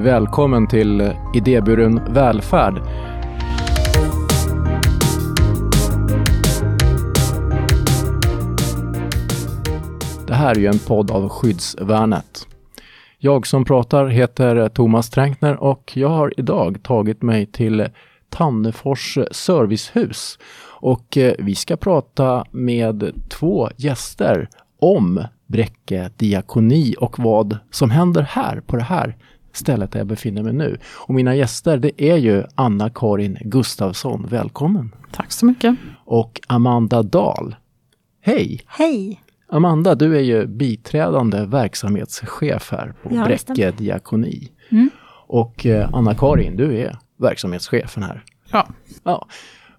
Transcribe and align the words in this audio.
Välkommen 0.00 0.66
till 0.66 1.12
Idéburen 1.34 2.00
välfärd. 2.14 2.74
Det 10.26 10.34
här 10.34 10.54
är 10.56 10.60
ju 10.60 10.66
en 10.66 10.78
podd 10.78 11.10
av 11.10 11.28
Skyddsvärnet. 11.28 12.46
Jag 13.18 13.46
som 13.46 13.64
pratar 13.64 14.06
heter 14.06 14.68
Thomas 14.68 15.10
Tränkner 15.10 15.56
och 15.56 15.92
jag 15.94 16.08
har 16.08 16.34
idag 16.36 16.82
tagit 16.82 17.22
mig 17.22 17.46
till 17.46 17.88
Tannefors 18.28 19.18
servicehus. 19.30 20.38
Och 20.80 21.16
eh, 21.16 21.34
vi 21.38 21.54
ska 21.54 21.76
prata 21.76 22.44
med 22.50 23.12
två 23.28 23.68
gäster 23.76 24.48
om 24.80 25.24
Bräcke 25.46 26.10
diakoni 26.16 26.94
och 26.98 27.18
vad 27.18 27.58
som 27.70 27.90
händer 27.90 28.22
här 28.22 28.60
på 28.60 28.76
det 28.76 28.82
här 28.82 29.16
stället 29.58 29.92
där 29.92 30.00
jag 30.00 30.06
befinner 30.06 30.42
mig 30.42 30.52
nu. 30.52 30.78
Och 30.94 31.14
mina 31.14 31.34
gäster 31.34 31.76
det 31.78 32.02
är 32.02 32.16
ju 32.16 32.44
Anna-Karin 32.54 33.38
Gustafsson, 33.40 34.26
välkommen! 34.30 34.94
Tack 35.12 35.32
så 35.32 35.46
mycket! 35.46 35.74
Och 36.04 36.40
Amanda 36.46 37.02
Dahl. 37.02 37.56
Hej! 38.20 38.60
Hej! 38.66 39.20
Amanda, 39.50 39.94
du 39.94 40.16
är 40.16 40.20
ju 40.20 40.46
biträdande 40.46 41.44
verksamhetschef 41.46 42.68
här 42.72 42.94
på 43.02 43.14
Ja, 43.14 43.24
Bräcke 43.24 43.38
stämmer. 43.38 43.72
diakoni. 43.72 44.48
Mm. 44.70 44.90
Och 45.26 45.66
eh, 45.66 45.88
Anna-Karin, 45.94 46.56
du 46.56 46.78
är 46.78 46.98
verksamhetschefen 47.18 48.02
här. 48.02 48.24
Ja. 48.52 48.68
Ja. 49.02 49.26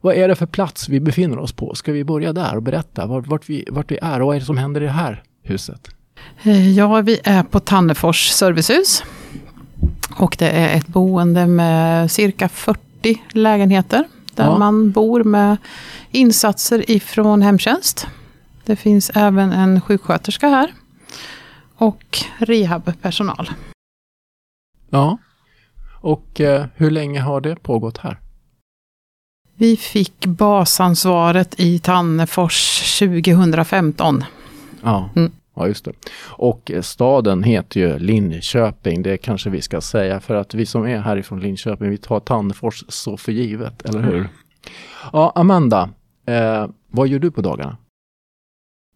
Vad 0.01 0.15
är 0.15 0.27
det 0.27 0.35
för 0.35 0.45
plats 0.45 0.89
vi 0.89 0.99
befinner 0.99 1.39
oss 1.39 1.53
på? 1.53 1.75
Ska 1.75 1.91
vi 1.91 2.03
börja 2.03 2.33
där 2.33 2.55
och 2.55 2.63
berätta 2.63 3.05
vart, 3.05 3.27
vart, 3.27 3.49
vi, 3.49 3.65
vart 3.71 3.91
vi 3.91 3.99
är 4.01 4.19
och 4.21 4.27
vad 4.27 4.35
är 4.35 4.39
det 4.39 4.45
som 4.45 4.57
händer 4.57 4.81
i 4.81 4.85
det 4.85 4.91
här 4.91 5.23
huset? 5.43 5.87
Eh, 6.43 6.71
Ja, 6.77 7.01
vi 7.01 7.19
är 7.23 7.43
på 7.43 7.59
Tannefors 7.59 8.27
servicehus. 8.29 9.03
Och 10.17 10.35
det 10.39 10.49
är 10.49 10.77
ett 10.77 10.87
boende 10.87 11.47
med 11.47 12.11
cirka 12.11 12.49
40 12.49 13.21
lägenheter. 13.31 14.03
Där 14.35 14.43
Ja. 14.45 14.57
man 14.57 14.91
bor 14.91 15.23
med 15.23 15.57
insatser 16.11 16.91
ifrån 16.91 17.41
hemtjänst. 17.41 18.07
Det 18.65 18.75
finns 18.75 19.11
även 19.13 19.51
en 19.53 19.81
sjuksköterska 19.81 20.47
här. 20.47 20.73
Och 21.75 22.19
rehabpersonal. 22.37 23.49
Ja. 24.89 25.17
Och 26.01 26.41
eh, 26.41 26.65
hur 26.75 26.91
länge 26.91 27.21
har 27.21 27.41
det 27.41 27.55
pågått 27.55 27.97
här? 27.97 28.19
Vi 29.55 29.77
fick 29.77 30.25
basansvaret 30.25 31.55
i 31.59 31.79
Tannefors 31.79 32.81
2015. 32.99 34.23
Ja, 34.83 35.09
Mm. 35.15 35.31
Ja 35.59 35.67
just 35.67 35.85
det. 35.85 35.91
Och 36.27 36.71
eh, 36.71 36.81
staden 36.81 37.43
heter 37.43 37.79
ju 37.79 37.99
Linköping, 37.99 39.03
det 39.03 39.17
kanske 39.17 39.49
vi 39.49 39.61
ska 39.61 39.81
säga 39.81 40.19
för 40.19 40.35
att 40.35 40.53
vi 40.53 40.65
som 40.65 40.83
är 40.83 40.99
härifrån 40.99 41.39
Linköping, 41.39 41.89
vi 41.89 41.97
tar 41.97 42.19
Tannefors 42.19 42.83
så 42.87 43.17
för 43.17 43.31
givet, 43.31 43.89
eller 43.89 44.01
hur? 44.01 44.29
Ja, 45.13 45.31
Amanda, 45.35 45.89
eh, 46.25 46.67
vad 46.87 47.07
gör 47.07 47.19
du 47.19 47.31
på 47.31 47.41
dagarna? 47.41 47.77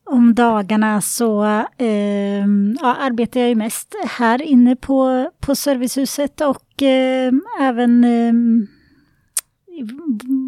Om 0.06 0.34
dagarna 0.36 1.02
så 1.02 1.44
ehm, 1.78 2.78
ja, 2.82 2.96
arbetar 2.96 3.40
jag 3.40 3.50
ju 3.50 3.56
mest 3.56 3.96
här 4.08 4.42
inne 4.42 4.76
på, 4.76 5.30
på 5.40 5.56
servicehuset 5.56 6.42
och 6.42 6.82
ehm, 6.82 7.42
även 7.62 8.06
i 8.06 9.88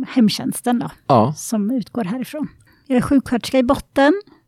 hemtjänsten 0.07 0.79
då, 0.79 0.91
Ja, 1.07 1.33
som 1.38 1.72
utgår 1.72 2.03
härifrån. 2.03 2.47
Jag 2.88 2.97
är 2.97 3.02
sjuksköterska 3.02 3.59
i 3.59 3.63
botten 3.63 4.13
eh, 4.13 4.44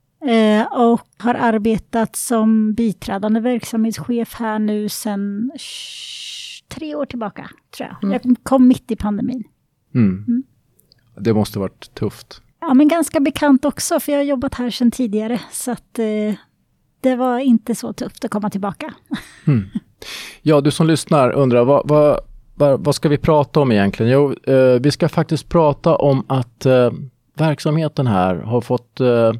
och 0.71 1.07
har 1.17 1.33
arbetat 1.33 2.15
som 2.15 2.73
biträdande 2.73 3.39
verksamhetschef 3.39 4.33
här 4.33 4.59
nu 4.59 4.89
sedan 4.89 5.51
tre 6.67 6.95
år 6.95 7.05
tillbaka, 7.05 7.49
tror 7.77 7.89
jag. 7.89 8.03
Mm. 8.03 8.19
Jag 8.23 8.37
kom 8.43 8.67
mitt 8.67 8.91
i 8.91 8.95
pandemin. 8.95 9.43
mm. 9.95 10.25
Mm. 10.27 10.43
det 11.17 11.33
måste 11.33 11.59
varit 11.59 11.93
tufft. 11.95 12.41
Ja, 12.59 12.73
men 12.73 12.87
ganska 12.87 13.19
bekant 13.19 13.65
också, 13.65 13.99
för 13.99 14.11
jag 14.11 14.19
har 14.19 14.23
jobbat 14.23 14.55
här 14.55 14.69
sedan 14.69 14.91
tidigare. 14.91 15.41
Så 15.51 15.71
att 15.71 15.99
eh, 15.99 16.35
det 17.01 17.15
var 17.15 17.39
inte 17.39 17.75
så 17.75 17.93
tufft 17.93 18.25
att 18.25 18.31
komma 18.31 18.49
tillbaka. 18.49 18.93
Mm. 19.47 19.65
Ja, 20.41 20.61
du 20.61 20.71
som 20.71 20.87
lyssnar 20.87 21.31
undrar 21.31 21.65
vad, 21.65 21.87
vad, 21.87 22.19
vad, 22.55 22.83
vad 22.85 22.95
ska 22.95 23.09
vi 23.09 23.17
prata 23.17 23.59
om 23.59 23.71
egentligen? 23.71 24.11
Jo, 24.11 24.33
eh, 24.43 24.81
vi 24.81 24.91
ska 24.91 25.09
faktiskt 25.09 25.49
prata 25.49 25.95
om 25.95 26.25
att 26.27 26.65
eh, 26.65 26.91
verksamheten 27.37 28.07
här 28.07 28.35
har 28.35 28.61
fått 28.61 28.99
eh, 28.99 29.33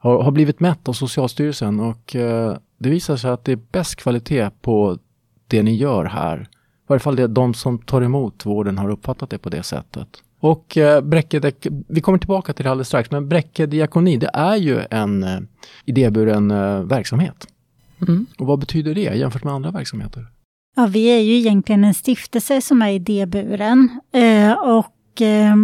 har, 0.00 0.22
har 0.22 0.30
blivit 0.30 0.60
mätt 0.60 0.88
av 0.88 0.92
Socialstyrelsen 0.92 1.80
och 1.80 2.16
eh, 2.16 2.56
det 2.78 2.90
visar 2.90 3.16
sig 3.16 3.30
att 3.30 3.44
det 3.44 3.52
är 3.52 3.60
bäst 3.72 3.96
kvalitet 3.96 4.50
på 4.62 4.98
det 5.46 5.62
ni 5.62 5.74
gör 5.74 6.04
här. 6.04 6.40
I 6.40 6.46
varje 6.86 7.00
fall 7.00 7.16
det 7.16 7.26
de 7.26 7.54
som 7.54 7.78
tar 7.78 8.02
emot 8.02 8.46
vården 8.46 8.78
har 8.78 8.90
uppfattat 8.90 9.30
det 9.30 9.38
på 9.38 9.48
det 9.50 9.62
sättet. 9.62 10.08
Och 10.40 10.76
eh, 10.76 11.00
Bräcke, 11.00 11.52
vi 11.88 12.00
kommer 12.00 12.18
tillbaka 12.18 12.52
till 12.52 12.64
det 12.64 12.70
alldeles 12.70 12.88
strax, 12.88 13.10
men 13.10 13.28
Bräcke 13.28 13.66
diakoni 13.66 14.16
det 14.16 14.30
är 14.34 14.56
ju 14.56 14.80
en 14.90 15.22
eh, 15.22 15.40
idéburen 15.84 16.50
eh, 16.50 16.80
verksamhet. 16.80 17.46
Mm. 18.08 18.26
Och 18.38 18.46
vad 18.46 18.58
betyder 18.58 18.94
det 18.94 19.00
jämfört 19.00 19.44
med 19.44 19.52
andra 19.52 19.70
verksamheter? 19.70 20.26
Ja, 20.76 20.86
vi 20.86 21.06
är 21.06 21.20
ju 21.20 21.32
egentligen 21.32 21.84
en 21.84 21.94
stiftelse 21.94 22.60
som 22.60 22.82
är 22.82 22.90
idéburen. 22.90 24.00
Eh, 24.12 24.52
och 24.52 25.22
eh, 25.22 25.56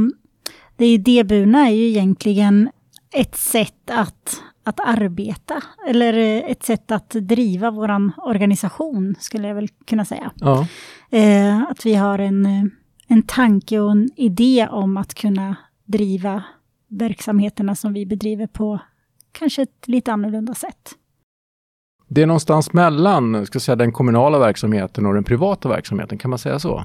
det 0.77 0.87
idéburna 0.87 1.69
är 1.69 1.73
ju 1.73 1.89
egentligen 1.89 2.71
ett 3.13 3.37
sätt 3.37 3.91
att, 3.91 4.43
att 4.65 4.81
arbeta. 4.81 5.63
Eller 5.89 6.15
eh, 6.15 6.51
ett 6.51 6.63
sätt 6.63 6.91
att 6.91 7.11
driva 7.11 7.71
vår 7.71 8.13
organisation, 8.17 9.15
skulle 9.19 9.49
jag 9.49 9.55
väl 9.55 9.69
kunna 9.69 10.05
säga. 10.05 10.31
Ja, 10.35 10.67
Eh, 11.11 11.63
att 11.63 11.87
vi 11.87 11.95
har 11.95 12.19
en, 12.19 12.47
eh, 12.47 12.65
en 13.07 13.23
tanke 13.23 13.81
och 13.81 13.91
en 13.91 14.11
idé 14.17 14.69
om 14.71 14.97
att 14.97 15.15
kunna 15.15 15.57
driva 15.85 16.43
verksamheterna 16.89 17.75
som 17.75 17.93
vi 17.93 18.07
bedriver 18.07 18.47
på 18.47 18.79
kanske 19.33 19.63
ett 19.63 19.85
lite 19.89 20.13
annorlunda 20.13 20.55
sätt. 20.55 20.91
det 22.09 22.23
är 22.23 22.27
någonstans 22.27 22.73
mellan 22.73 23.47
ska 23.47 23.57
jag 23.57 23.63
säga, 23.63 23.77
den 23.77 23.93
kommunala 23.93 24.39
verksamheten 24.39 25.07
och 25.07 25.15
den 25.15 25.25
privata 25.25 25.69
verksamheten, 25.69 26.19
kan 26.19 26.31
man 26.31 26.39
säga 26.39 26.59
så? 26.59 26.85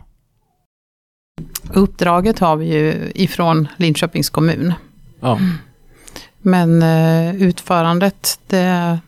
Uppdraget 1.74 2.40
har 2.40 2.56
vi 2.56 2.74
ju 2.74 3.12
ifrån 3.16 3.68
Linköpings 3.78 4.30
kommun. 4.30 4.74
Ja, 5.20 5.40
Men 6.42 6.82
eh, 6.82 7.36
utförandet, 7.44 8.40
det, 8.48 9.00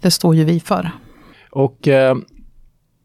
det 0.00 0.10
står 0.10 0.34
ju 0.34 0.44
vi 0.44 0.60
för. 0.60 0.90
och 1.50 1.88
eh, 1.88 2.16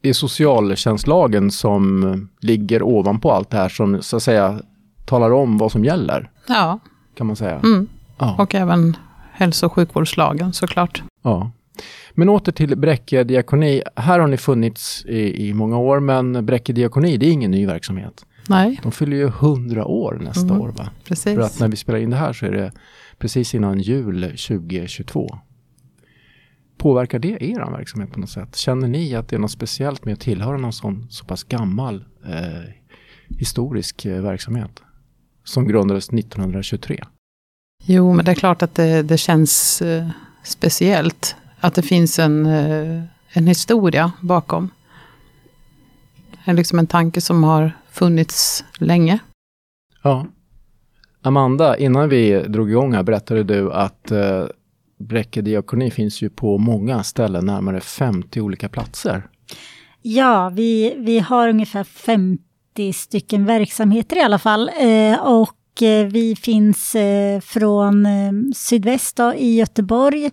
det 0.01 0.09
är 0.09 0.13
socialtjänstlagen 0.13 1.51
som 1.51 2.29
ligger 2.41 2.83
ovanpå 2.83 3.31
allt 3.31 3.49
det 3.49 3.57
här 3.57 3.69
som 3.69 4.01
så 4.01 4.17
att 4.17 4.23
säga 4.23 4.59
talar 5.05 5.31
om 5.31 5.57
vad 5.57 5.71
som 5.71 5.85
gäller, 5.85 6.29
Ja, 6.47 6.79
kan 7.17 7.27
man 7.27 7.35
säga. 7.35 7.59
mm. 7.63 7.87
Ja, 8.19 8.35
och 8.39 8.55
även 8.55 8.97
hälso 9.31 9.65
och 9.65 9.73
sjukvårdslagen 9.73 10.53
såklart. 10.53 11.03
ja. 11.23 11.51
Men 12.13 12.29
åter 12.29 12.51
till 12.51 12.77
Bräcke 12.77 13.23
diakoni. 13.23 13.81
Här 13.95 14.19
har 14.19 14.27
ni 14.27 14.37
funnits 14.37 15.05
i, 15.05 15.47
i 15.49 15.53
många 15.53 15.77
år, 15.77 15.99
men 15.99 16.45
Bräcke 16.45 16.73
diakoni, 16.73 17.17
det 17.17 17.25
är 17.25 17.31
ingen 17.31 17.51
ny 17.51 17.65
verksamhet. 17.65 18.25
Nej, 18.49 18.79
De 18.83 18.91
fyller 18.91 19.17
ju 19.17 19.27
100 19.27 19.85
år 19.85 20.19
nästa 20.23 20.41
Mm. 20.49 20.61
år, 20.61 20.69
va? 20.77 20.89
precis. 21.05 21.35
För 21.35 21.41
att 21.41 21.59
när 21.59 21.67
vi 21.67 21.75
spelar 21.75 21.99
in 21.99 22.09
det 22.09 22.15
här 22.15 22.33
så 22.33 22.45
är 22.45 22.51
det 22.51 22.71
precis 23.19 23.55
innan 23.55 23.79
jul 23.79 24.21
2022. 24.21 25.39
Påverkar 26.77 27.19
det 27.19 27.43
er 27.43 27.71
verksamhet 27.71 28.11
på 28.11 28.19
något 28.19 28.29
sätt? 28.29 28.55
Känner 28.55 28.87
ni 28.87 29.15
att 29.15 29.27
det 29.29 29.35
är 29.35 29.39
något 29.39 29.51
speciellt 29.51 30.05
med 30.05 30.13
att 30.13 30.19
tillhöra 30.19 30.57
någon 30.57 30.73
sån 30.73 31.07
så 31.09 31.25
pass 31.25 31.43
gammal 31.43 32.05
eh, 32.25 32.73
historisk 33.39 34.05
eh, 34.05 34.21
verksamhet? 34.21 34.83
Som 35.43 35.67
grundades 35.67 36.09
1923. 36.09 37.03
Jo, 37.85 38.13
men 38.13 38.25
det 38.25 38.31
är 38.31 38.35
klart 38.35 38.61
att 38.61 38.75
det, 38.75 39.03
det 39.03 39.17
känns 39.17 39.81
eh, 39.81 40.09
speciellt. 40.43 41.35
Att 41.59 41.75
det 41.75 41.81
finns 41.81 42.19
en, 42.19 42.45
eh, 42.45 43.03
en 43.33 43.47
historia 43.47 44.11
bakom. 44.21 44.69
En, 46.43 46.55
liksom 46.55 46.79
en 46.79 46.87
tanke 46.87 47.21
som 47.21 47.43
har 47.43 47.71
funnits 47.89 48.63
länge. 48.77 49.19
Ja. 50.03 50.27
Amanda, 51.21 51.77
innan 51.77 52.09
vi 52.09 52.43
drog 52.47 52.69
igång 52.69 52.93
här 52.93 53.03
berättade 53.03 53.43
du 53.43 53.73
att 53.73 54.11
eh, 54.11 54.45
Bräcke 54.99 55.41
diakoni 55.41 55.91
finns 55.91 56.21
ju 56.21 56.29
på 56.29 56.57
många 56.57 57.03
ställen, 57.03 57.45
närmare 57.45 57.81
50 57.81 58.41
olika 58.41 58.69
platser. 58.69 59.27
Ja, 60.01 60.51
vi, 60.55 60.95
vi 60.97 61.19
har 61.19 61.49
ungefär 61.49 61.83
50 61.83 62.93
stycken 62.93 63.45
verksamheter 63.45 64.17
i 64.17 64.21
alla 64.21 64.39
fall. 64.39 64.71
Eh, 64.79 65.19
och 65.19 65.83
eh, 65.83 66.05
vi 66.05 66.35
finns 66.35 66.95
eh, 66.95 67.39
från 67.39 68.05
eh, 68.05 68.31
sydväst 68.55 69.17
då, 69.17 69.33
i 69.33 69.55
Göteborg 69.55 70.31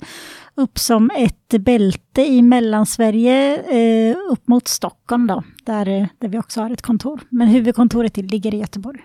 upp 0.56 0.78
som 0.78 1.10
ett 1.16 1.60
bälte 1.60 2.22
i 2.22 2.42
Mellansverige 2.42 3.56
eh, 3.56 4.16
upp 4.30 4.48
mot 4.48 4.68
Stockholm 4.68 5.26
då, 5.26 5.42
där, 5.64 5.88
eh, 5.88 6.06
där 6.18 6.28
vi 6.28 6.38
också 6.38 6.60
har 6.60 6.70
ett 6.70 6.82
kontor. 6.82 7.20
Men 7.28 7.48
huvudkontoret 7.48 8.16
ligger 8.16 8.54
i 8.54 8.58
Göteborg. 8.58 9.00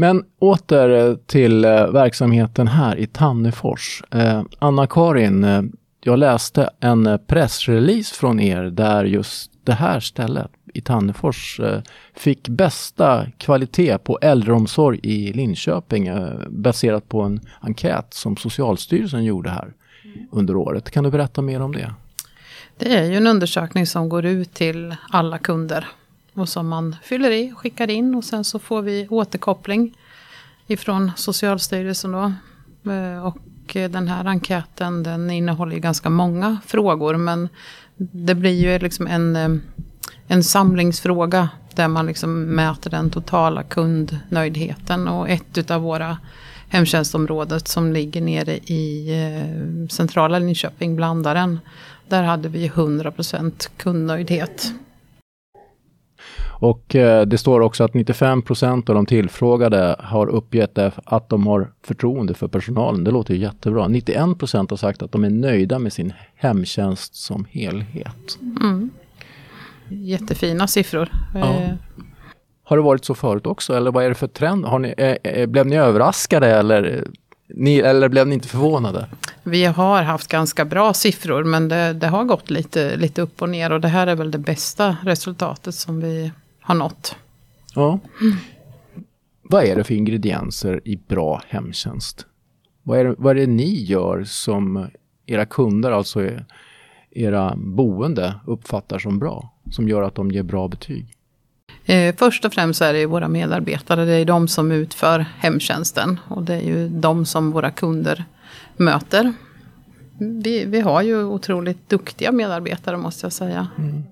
Men 0.00 0.24
åter 0.38 0.90
eh, 0.90 1.14
till 1.14 1.64
eh, 1.64 1.86
verksamheten 1.86 2.68
här 2.68 2.96
i 2.96 3.06
Tannefors. 3.06 4.02
Eh, 4.10 4.42
Anna-Karin, 4.58 5.72
jag 6.04 6.18
läste 6.18 6.70
en 6.80 7.18
pressrelease 7.26 8.14
från 8.14 8.40
er 8.40 8.62
där 8.62 9.04
just 9.04 9.52
det 9.64 9.72
här 9.72 10.00
stället 10.00 10.50
i 10.74 10.80
Tannefors 10.80 11.60
fick 12.14 12.48
bästa 12.48 13.26
kvalitet 13.38 13.98
på 13.98 14.18
äldreomsorg 14.22 15.00
i 15.02 15.32
Linköping 15.32 16.10
baserat 16.48 17.08
på 17.08 17.22
en 17.22 17.40
enkät 17.60 18.14
som 18.14 18.36
Socialstyrelsen 18.36 19.24
gjorde 19.24 19.50
här 19.50 19.72
under 20.30 20.56
året. 20.56 20.90
Kan 20.90 21.04
du 21.04 21.10
berätta 21.10 21.42
mer 21.42 21.62
om 21.62 21.72
det? 21.72 21.94
Det 22.78 22.96
är 22.96 23.04
ju 23.04 23.16
en 23.16 23.26
undersökning 23.26 23.86
som 23.86 24.08
går 24.08 24.24
ut 24.24 24.54
till 24.54 24.96
alla 25.10 25.38
kunder 25.38 25.86
och 26.34 26.48
som 26.48 26.68
man 26.68 26.96
fyller 27.02 27.30
i, 27.30 27.52
skickar 27.56 27.90
in 27.90 28.14
och 28.14 28.24
sen 28.24 28.44
så 28.44 28.58
får 28.58 28.82
vi 28.82 29.08
återkoppling 29.10 29.96
ifrån 30.66 31.10
Socialstyrelsen 31.16 32.12
då. 32.12 32.32
Eh, 32.92 33.26
och 33.26 33.76
eh, 33.76 33.90
den 33.90 34.08
här 34.08 34.24
enkäten 34.24 35.02
den 35.02 35.30
innehåller 35.30 35.74
ju 35.74 35.80
ganska 35.80 36.10
många 36.10 36.58
frågor 36.66 37.16
men 37.16 37.48
det 37.96 38.34
blir 38.34 38.60
ju 38.62 38.78
liksom 38.78 39.06
en, 39.06 39.36
eh, 39.36 39.48
en 40.26 40.44
samlingsfråga 40.44 41.48
där 41.74 41.88
man 41.88 42.06
liksom 42.06 42.42
mäter 42.42 42.90
den 42.90 43.10
totala 43.10 43.62
kundnöjdheten 43.62 45.08
och 45.08 45.28
ett 45.28 45.70
av 45.70 45.82
våra 45.82 46.18
hemtjänstområdet 46.68 47.68
som 47.68 47.92
ligger 47.92 48.20
nere 48.20 48.56
i 48.56 49.08
centrala 49.90 50.38
Linköping, 50.38 50.96
Blandaren. 50.96 51.58
Där 52.08 52.22
hade 52.22 52.48
vi 52.48 52.68
100% 52.68 53.70
kundnöjdhet. 53.76 54.72
Och 56.60 56.96
eh, 56.96 57.26
det 57.26 57.38
står 57.38 57.60
också 57.60 57.84
att 57.84 57.92
95% 57.92 58.90
av 58.90 58.94
de 58.94 59.06
tillfrågade 59.06 59.96
har 59.98 60.26
uppgett 60.26 60.78
att 61.04 61.28
de 61.28 61.46
har 61.46 61.72
förtroende 61.82 62.34
för 62.34 62.48
personalen. 62.48 63.04
Det 63.04 63.10
låter 63.10 63.34
ju 63.34 63.40
jättebra. 63.40 63.88
91% 63.88 64.70
har 64.70 64.76
sagt 64.76 65.02
att 65.02 65.12
de 65.12 65.24
är 65.24 65.30
nöjda 65.30 65.78
med 65.78 65.92
sin 65.92 66.12
hemtjänst 66.34 67.14
som 67.14 67.46
helhet. 67.50 68.38
Mm. 68.40 68.90
Jättefina 69.88 70.66
siffror. 70.66 71.08
Ja. 71.34 71.40
Eh, 71.40 71.70
har 72.64 72.76
det 72.76 72.82
varit 72.82 73.04
så 73.04 73.14
förut 73.14 73.46
också 73.46 73.76
eller 73.76 73.90
vad 73.90 74.04
är 74.04 74.08
det 74.08 74.14
för 74.14 74.26
trend? 74.26 74.64
Har 74.64 74.78
ni, 74.78 74.94
eh, 75.22 75.46
blev 75.46 75.66
ni 75.66 75.76
överraskade 75.76 76.46
eller, 76.46 77.06
ni, 77.48 77.78
eller 77.78 78.08
blev 78.08 78.26
ni 78.26 78.34
inte 78.34 78.48
förvånade? 78.48 79.06
Vi 79.42 79.64
har 79.64 80.02
haft 80.02 80.28
ganska 80.28 80.64
bra 80.64 80.94
siffror 80.94 81.44
men 81.44 81.68
det, 81.68 81.92
det, 81.92 82.06
har 82.06 82.24
gått 82.24 82.50
lite, 82.50 82.96
lite 82.96 83.22
upp 83.22 83.42
och 83.42 83.48
ner 83.48 83.72
och 83.72 83.80
det 83.80 83.88
här 83.88 84.06
är 84.06 84.14
väl 84.14 84.30
det 84.30 84.38
bästa 84.38 84.96
resultatet 85.04 85.74
som 85.74 86.00
vi 86.00 86.32
har 86.60 86.74
nått. 86.74 87.16
Ja. 87.74 87.98
Mm. 88.20 88.36
Vad 89.42 89.64
är 89.64 89.76
det 89.76 89.84
för 89.84 89.94
ingredienser 89.94 90.80
i 90.84 90.96
bra 90.96 91.42
hemtjänst? 91.48 92.26
Vad 92.82 92.98
är, 92.98 93.04
det, 93.04 93.14
vad 93.18 93.36
är 93.36 93.40
det 93.40 93.46
ni 93.46 93.84
gör 93.84 94.24
som 94.24 94.88
era 95.26 95.46
kunder, 95.46 95.90
alltså 95.90 96.28
era 97.10 97.54
boende, 97.56 98.34
uppfattar 98.46 98.98
som 98.98 99.18
bra? 99.18 99.54
Som 99.70 99.88
gör 99.88 100.02
att 100.02 100.14
de 100.14 100.30
ger 100.30 100.42
bra 100.42 100.68
betyg? 100.68 101.16
Eh, 101.84 102.14
först 102.18 102.44
och 102.44 102.52
främst 102.52 102.82
är 102.82 102.92
det 102.92 103.06
våra 103.06 103.28
medarbetare. 103.28 104.04
Det 104.04 104.14
är 104.14 104.24
de 104.24 104.48
som 104.48 104.72
utför 104.72 105.26
hemtjänsten. 105.38 106.20
Och 106.28 106.42
det 106.42 106.54
är 106.54 106.60
ju 106.60 106.88
de 106.88 107.26
som 107.26 107.50
våra 107.50 107.70
kunder 107.70 108.24
möter. 108.76 109.32
Vi, 110.18 110.64
vi 110.64 110.80
har 110.80 111.02
ju 111.02 111.24
otroligt 111.24 111.88
duktiga 111.88 112.32
medarbetare 112.32 112.96
måste 112.96 113.26
jag 113.26 113.32
säga. 113.32 113.68
Mm. 113.78 114.02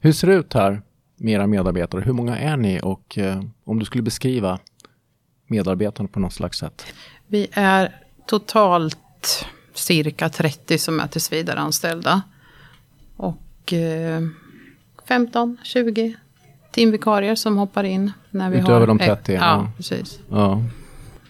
Hur 0.00 0.12
ser 0.12 0.28
det 0.28 0.34
ut 0.34 0.54
här 0.54 0.82
med 1.16 1.34
era 1.34 1.46
medarbetare? 1.46 2.00
Hur 2.00 2.12
många 2.12 2.38
är 2.38 2.56
ni 2.56 2.80
och 2.82 3.18
eh, 3.18 3.42
om 3.64 3.78
du 3.78 3.84
skulle 3.84 4.02
beskriva 4.02 4.58
medarbetarna 5.46 6.08
på 6.08 6.20
något 6.20 6.32
slags 6.32 6.58
sätt? 6.58 6.86
Vi 7.26 7.46
är 7.52 7.94
totalt 8.26 9.46
cirka 9.74 10.28
30 10.28 10.78
som 10.78 11.00
är 11.00 11.06
tillsvidareanställda. 11.06 12.22
Och 13.16 13.72
eh, 13.72 14.22
15, 15.08 15.56
20 15.62 16.16
timvikarier 16.70 17.34
som 17.34 17.56
hoppar 17.56 17.84
in. 17.84 18.12
När 18.30 18.50
vi 18.50 18.58
Utöver 18.58 18.80
har, 18.80 18.86
de 18.86 18.98
30? 18.98 19.32
Ja, 19.32 19.40
ja. 19.40 19.70
precis. 19.76 20.20
Ja. 20.30 20.62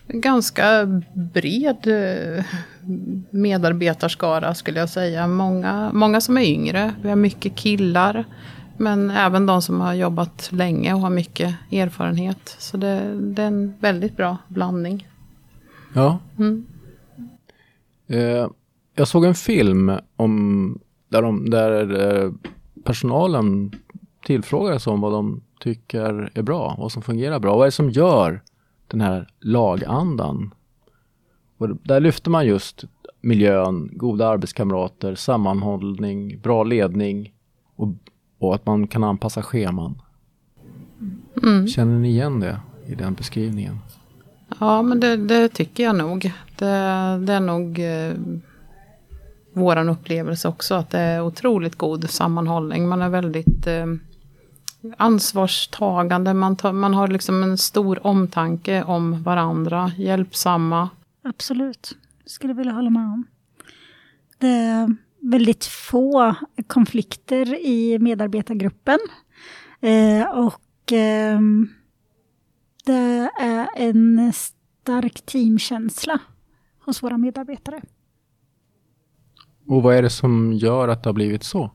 Ganska 0.08 0.86
bred 1.14 1.86
eh, 1.86 2.44
medarbetarskara 3.30 4.54
skulle 4.54 4.80
jag 4.80 4.88
säga. 4.88 5.26
Många, 5.26 5.90
många 5.92 6.20
som 6.20 6.38
är 6.38 6.42
yngre. 6.42 6.94
Vi 7.02 7.08
har 7.08 7.16
mycket 7.16 7.56
killar. 7.56 8.24
Men 8.78 9.10
även 9.10 9.46
de 9.46 9.62
som 9.62 9.80
har 9.80 9.94
jobbat 9.94 10.48
länge 10.52 10.94
och 10.94 11.00
har 11.00 11.10
mycket 11.10 11.54
erfarenhet. 11.72 12.56
Så 12.58 12.76
det, 12.76 13.20
det 13.20 13.42
är 13.42 13.46
en 13.46 13.74
väldigt 13.80 14.16
bra 14.16 14.36
blandning. 14.48 15.08
Ja. 15.94 16.18
Mm. 16.38 16.66
Eh, 18.06 18.48
jag 18.94 19.08
såg 19.08 19.24
en 19.24 19.34
film 19.34 19.92
om 20.16 20.78
där, 21.08 21.22
de, 21.22 21.50
där 21.50 22.04
eh, 22.24 22.32
personalen 22.84 23.72
tillfrågades 24.26 24.86
om 24.86 25.00
vad 25.00 25.12
de 25.12 25.42
tycker 25.60 26.30
är 26.34 26.42
bra, 26.42 26.76
vad 26.78 26.92
som 26.92 27.02
fungerar 27.02 27.38
bra. 27.38 27.56
Vad 27.56 27.62
är 27.62 27.66
det 27.66 27.72
som 27.72 27.90
gör 27.90 28.42
den 28.88 29.00
här 29.00 29.28
lagandan? 29.40 30.54
Och 31.58 31.68
där 31.68 32.00
lyfter 32.00 32.30
man 32.30 32.46
just 32.46 32.84
miljön, 33.20 33.90
goda 33.92 34.28
arbetskamrater, 34.28 35.14
sammanhållning, 35.14 36.40
bra 36.40 36.64
ledning 36.64 37.34
och, 37.76 37.88
och 38.38 38.54
att 38.54 38.66
man 38.66 38.86
kan 38.86 39.04
anpassa 39.04 39.42
scheman. 39.42 40.02
Mm. 41.42 41.68
Känner 41.68 41.98
ni 41.98 42.08
igen 42.08 42.40
det 42.40 42.60
i 42.86 42.94
den 42.94 43.14
beskrivningen? 43.14 43.78
Ja, 44.60 44.82
men 44.82 45.00
det, 45.00 45.16
det 45.16 45.48
tycker 45.48 45.84
jag 45.84 45.96
nog. 45.96 46.32
Det, 46.56 46.66
det 47.26 47.32
är 47.32 47.40
nog 47.40 47.78
eh, 47.78 48.14
våran 49.52 49.88
upplevelse 49.88 50.48
också 50.48 50.74
att 50.74 50.90
det 50.90 50.98
är 50.98 51.22
otroligt 51.22 51.76
god 51.76 52.10
sammanhållning. 52.10 52.88
Man 52.88 53.02
är 53.02 53.08
väldigt 53.08 53.66
eh, 53.66 53.86
ansvarstagande, 54.96 56.34
man, 56.34 56.56
tar, 56.56 56.72
man 56.72 56.94
har 56.94 57.08
liksom 57.08 57.42
en 57.42 57.58
stor 57.58 58.06
omtanke 58.06 58.82
om 58.82 59.22
varandra, 59.22 59.92
hjälpsamma. 59.96 60.88
Absolut, 61.22 61.96
skulle 62.26 62.52
vilja 62.52 62.72
hålla 62.72 62.90
med 62.90 63.04
om. 63.04 63.24
Det 64.38 64.48
är 64.48 64.96
väldigt 65.30 65.64
få 65.64 66.34
konflikter 66.66 67.66
i 67.66 67.98
medarbetargruppen. 67.98 68.98
Eh, 69.80 70.28
och 70.28 70.92
eh, 70.92 71.40
det 72.84 73.30
är 73.40 73.68
en 73.76 74.32
stark 74.32 75.26
teamkänsla 75.26 76.18
hos 76.84 77.02
våra 77.02 77.18
medarbetare. 77.18 77.82
Och 79.68 79.82
vad 79.82 79.96
är 79.96 80.02
det 80.02 80.10
som 80.10 80.52
gör 80.52 80.88
att 80.88 81.02
det 81.02 81.08
har 81.08 81.14
blivit 81.14 81.42
så? 81.42 81.70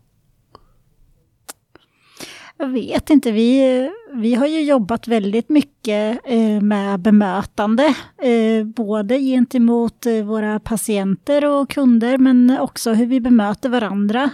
Vet 2.72 3.10
inte, 3.10 3.32
vi, 3.32 3.90
vi 4.14 4.36
har 4.36 4.48
ju 4.48 4.62
jobbat 4.62 5.08
väldigt 5.08 5.50
mycket 5.50 6.20
eh, 6.24 6.62
med 6.62 7.00
bemötande, 7.00 7.96
eh, 8.22 8.66
både 8.66 9.20
gentemot 9.20 10.06
eh, 10.06 10.24
våra 10.24 10.60
patienter 10.60 11.46
och 11.46 11.70
kunder, 11.70 12.18
men 12.18 12.58
också 12.60 12.94
hur 12.94 13.06
vi 13.06 13.22
bemöter 13.22 13.70
varandra 13.70 14.30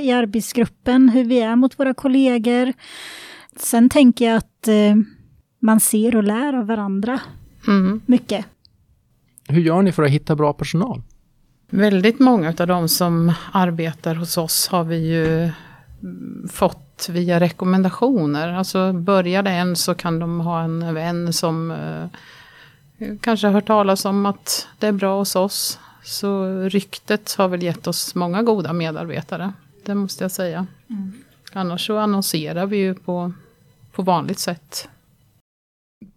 i 0.00 0.12
arbetsgruppen, 0.12 1.08
hur 1.08 1.24
vi 1.24 1.40
är 1.40 1.56
mot 1.56 1.78
våra 1.78 1.94
kollegor. 1.94 2.72
Sen 3.56 3.88
tänker 3.88 4.24
jag 4.24 4.36
att 4.36 4.68
man 5.60 5.80
ser 5.80 6.16
och 6.16 6.22
lär 6.22 6.52
av 6.52 6.66
varandra 6.66 7.20
mm. 7.68 8.00
mycket. 8.06 8.46
Hur 9.48 9.60
gör 9.60 9.82
ni 9.82 9.92
för 9.92 10.02
att 10.02 10.10
hitta 10.10 10.36
bra 10.36 10.52
personal? 10.52 11.02
Väldigt 11.70 12.18
många 12.18 12.54
av 12.58 12.66
de 12.66 12.88
som 12.88 13.32
arbetar 13.52 14.14
hos 14.14 14.38
oss 14.38 14.68
har 14.68 14.84
vi 14.84 14.96
ju 14.96 15.50
fått 16.48 16.91
via 17.08 17.40
rekommendationer. 17.40 18.52
Alltså 18.52 18.92
börjar 18.92 19.42
det 19.42 19.50
en 19.50 19.76
så 19.76 19.94
kan 19.94 20.18
de 20.18 20.40
ha 20.40 20.62
en 20.62 20.94
vän 20.94 21.32
som 21.32 21.70
eh, 21.70 23.16
kanske 23.20 23.46
har 23.46 23.54
hört 23.54 23.66
talas 23.66 24.04
om 24.04 24.26
att 24.26 24.68
det 24.78 24.86
är 24.86 24.92
bra 24.92 25.18
hos 25.18 25.36
oss. 25.36 25.78
Så 26.02 26.44
ryktet 26.68 27.34
har 27.38 27.48
väl 27.48 27.62
gett 27.62 27.86
oss 27.86 28.14
många 28.14 28.42
goda 28.42 28.72
medarbetare. 28.72 29.52
Det 29.84 29.94
måste 29.94 30.24
jag 30.24 30.30
säga. 30.30 30.66
Mm. 30.90 31.12
Annars 31.52 31.86
så 31.86 31.98
annonserar 31.98 32.66
vi 32.66 32.76
ju 32.76 32.94
på, 32.94 33.32
på 33.92 34.02
vanligt 34.02 34.38
sätt. 34.38 34.88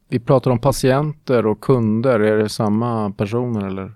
Vi 0.07 0.19
pratar 0.19 0.51
om 0.51 0.59
patienter 0.59 1.45
och 1.45 1.59
kunder. 1.59 2.19
Är 2.19 2.37
det 2.37 2.49
samma 2.49 3.11
personer 3.11 3.67
eller? 3.67 3.91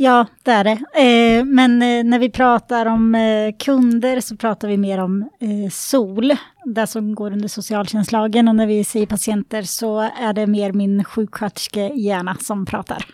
Ja, 0.00 0.26
det 0.42 0.50
är 0.50 0.64
det. 0.64 0.70
Eh, 0.94 1.44
men 1.44 1.82
eh, 1.82 2.04
när 2.04 2.18
vi 2.18 2.30
pratar 2.30 2.86
om 2.86 3.14
eh, 3.14 3.56
kunder 3.58 4.20
så 4.20 4.36
pratar 4.36 4.68
vi 4.68 4.76
mer 4.76 4.98
om 4.98 5.30
SOL, 5.72 6.32
det 6.64 6.86
som 6.86 7.14
går 7.14 7.32
under 7.32 7.48
socialtjänstlagen. 7.48 8.48
Och 8.48 8.54
när 8.54 8.66
vi 8.66 8.84
säger 8.84 9.06
patienter 9.06 9.62
så 9.62 9.98
är 10.00 10.32
det 10.32 10.46
mer 10.46 10.72
min 10.72 11.04
sjuksköterskehjärna 11.04 12.34
som 12.34 12.66
pratar. 12.66 13.06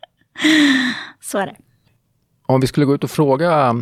så 1.20 1.38
är 1.38 1.46
det. 1.46 1.56
Om 2.46 2.60
vi 2.60 2.66
skulle 2.66 2.86
gå 2.86 2.94
ut 2.94 3.04
och 3.04 3.10
fråga 3.10 3.74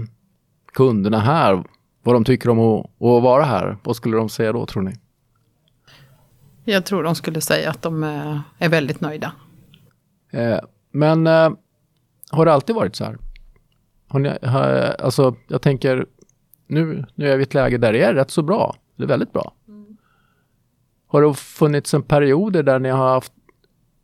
kunderna 0.72 1.18
här 1.20 1.64
vad 2.02 2.14
de 2.14 2.24
tycker 2.24 2.48
om 2.48 2.58
att, 2.58 2.84
att 2.84 3.22
vara 3.22 3.44
här, 3.44 3.76
vad 3.84 3.96
skulle 3.96 4.16
de 4.16 4.28
säga 4.28 4.52
då 4.52 4.66
tror 4.66 4.82
ni? 4.82 4.92
Jag 6.64 6.86
tror 6.86 7.02
de 7.02 7.14
skulle 7.14 7.40
säga 7.40 7.70
att 7.70 7.82
de 7.82 8.02
är 8.58 8.68
väldigt 8.68 9.00
nöjda. 9.00 9.32
Men 10.92 11.26
har 12.30 12.44
det 12.44 12.52
alltid 12.52 12.76
varit 12.76 12.96
så 12.96 13.04
här? 13.04 13.18
Har 14.08 14.18
ni, 14.18 14.28
har, 14.42 14.62
alltså, 14.98 15.36
jag 15.48 15.62
tänker, 15.62 16.06
nu, 16.66 17.06
nu 17.14 17.28
är 17.28 17.36
vi 17.36 17.42
i 17.42 17.46
ett 17.46 17.54
läge 17.54 17.78
där 17.78 17.92
det 17.92 18.02
är 18.02 18.14
rätt 18.14 18.30
så 18.30 18.42
bra. 18.42 18.76
Det 18.96 19.02
är 19.02 19.08
väldigt 19.08 19.32
bra. 19.32 19.52
Har 21.06 21.22
det 21.22 21.34
funnits 21.34 21.94
en 21.94 22.02
perioder 22.02 22.62
där 22.62 22.78
ni 22.78 22.88
har 22.88 23.08
haft 23.08 23.32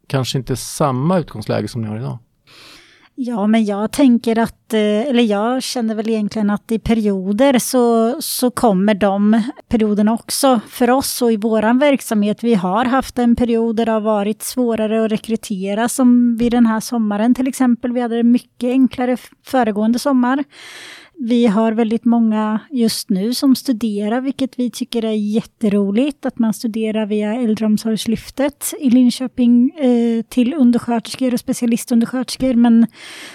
kanske 0.07 0.39
inte 0.39 0.57
samma 0.57 1.19
utgångsläge 1.19 1.69
som 1.69 1.83
ni 1.83 1.89
har 1.89 1.97
idag? 1.97 2.19
Ja, 3.17 3.47
men 3.47 3.65
jag 3.65 3.93
tänker 3.93 4.39
att, 4.39 4.73
eh, 4.73 4.81
eller 4.81 5.23
jag 5.23 5.63
känner 5.63 5.95
väl 5.95 6.09
egentligen 6.09 6.51
att 6.51 6.73
i 6.73 6.79
perioder 6.79 7.59
så, 7.59 8.17
så 8.23 8.51
kommer 8.51 8.95
de 8.95 9.43
perioderna 9.69 10.13
också 10.13 10.61
för 10.69 10.91
oss 10.91 11.23
och 11.23 11.33
i 11.33 11.37
vår 11.37 11.81
verksamhet. 11.81 12.45
Vi 12.45 12.55
har 12.55 12.85
haft 12.85 13.19
en 13.19 13.37
period 13.37 13.77
där 13.77 13.87
det 13.87 13.93
har 13.93 14.01
varit 14.01 14.43
svårare 14.43 15.05
att 15.05 15.13
rekrytera 15.13 15.89
som 15.89 16.37
vid 16.37 16.53
den 16.53 16.67
här 16.67 16.81
sommaren 16.81 17.35
till 17.35 17.49
exempel. 17.49 17.93
Vi 17.93 18.01
hade 18.01 18.17
det 18.17 18.23
mycket 18.23 18.69
enklare 18.69 19.17
föregående 19.45 19.99
sommar. 19.99 20.45
Vi 21.19 21.47
har 21.47 21.73
väldigt 21.73 22.05
många 22.05 22.61
just 22.71 23.11
nu 23.11 23.35
som 23.35 23.57
studerar, 23.57 24.21
vilket 24.21 24.59
vi 24.59 24.71
tycker 24.71 25.05
är 25.05 25.13
jätteroligt, 25.13 26.27
att 26.27 26.39
man 26.39 26.55
studerar 26.55 27.07
via 27.07 27.35
Äldreomsorgslyftet 27.35 28.75
i 28.81 28.91
Linköping 28.91 29.71
eh, 29.71 30.23
till 30.23 30.55
undersköterskor 30.55 31.33
och 31.33 31.41
specialistundersköterskor. 31.41 32.55
Men 32.55 32.87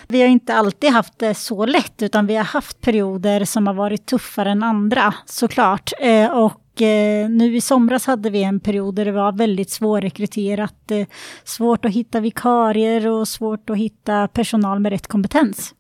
vi 0.08 0.22
har 0.22 0.28
inte 0.28 0.54
alltid 0.54 0.90
haft 0.90 1.20
det 1.20 1.34
så 1.34 1.66
lätt, 1.66 2.02
utan 2.02 2.28
vi 2.28 2.36
har 2.36 2.44
haft 2.44 2.82
perioder 2.82 3.46
som 3.46 3.68
har 3.68 3.74
varit 3.74 4.06
tuffare 4.06 4.52
än 4.52 4.64
andra, 4.64 5.14
såklart. 5.26 5.92
Eh, 6.00 6.32
och 6.32 6.82
eh, 6.82 7.30
nu 7.30 7.56
i 7.56 7.62
somras 7.62 8.06
hade 8.06 8.30
vi 8.30 8.44
en 8.44 8.60
period 8.60 8.96
där 8.96 9.06
det 9.06 9.12
var 9.12 9.32
väldigt 9.32 9.70
svårrekryterat, 9.70 10.92
eh, 10.92 11.08
svårt 11.44 11.86
att 11.86 11.92
hitta 11.92 12.20
vikarier 12.20 13.08
och 13.08 13.28
svårt 13.28 13.70
att 13.70 13.78
hitta 13.78 14.28
personal 14.28 14.80
med 14.80 14.92
rätt 14.92 15.08
kompetens. 15.08 15.74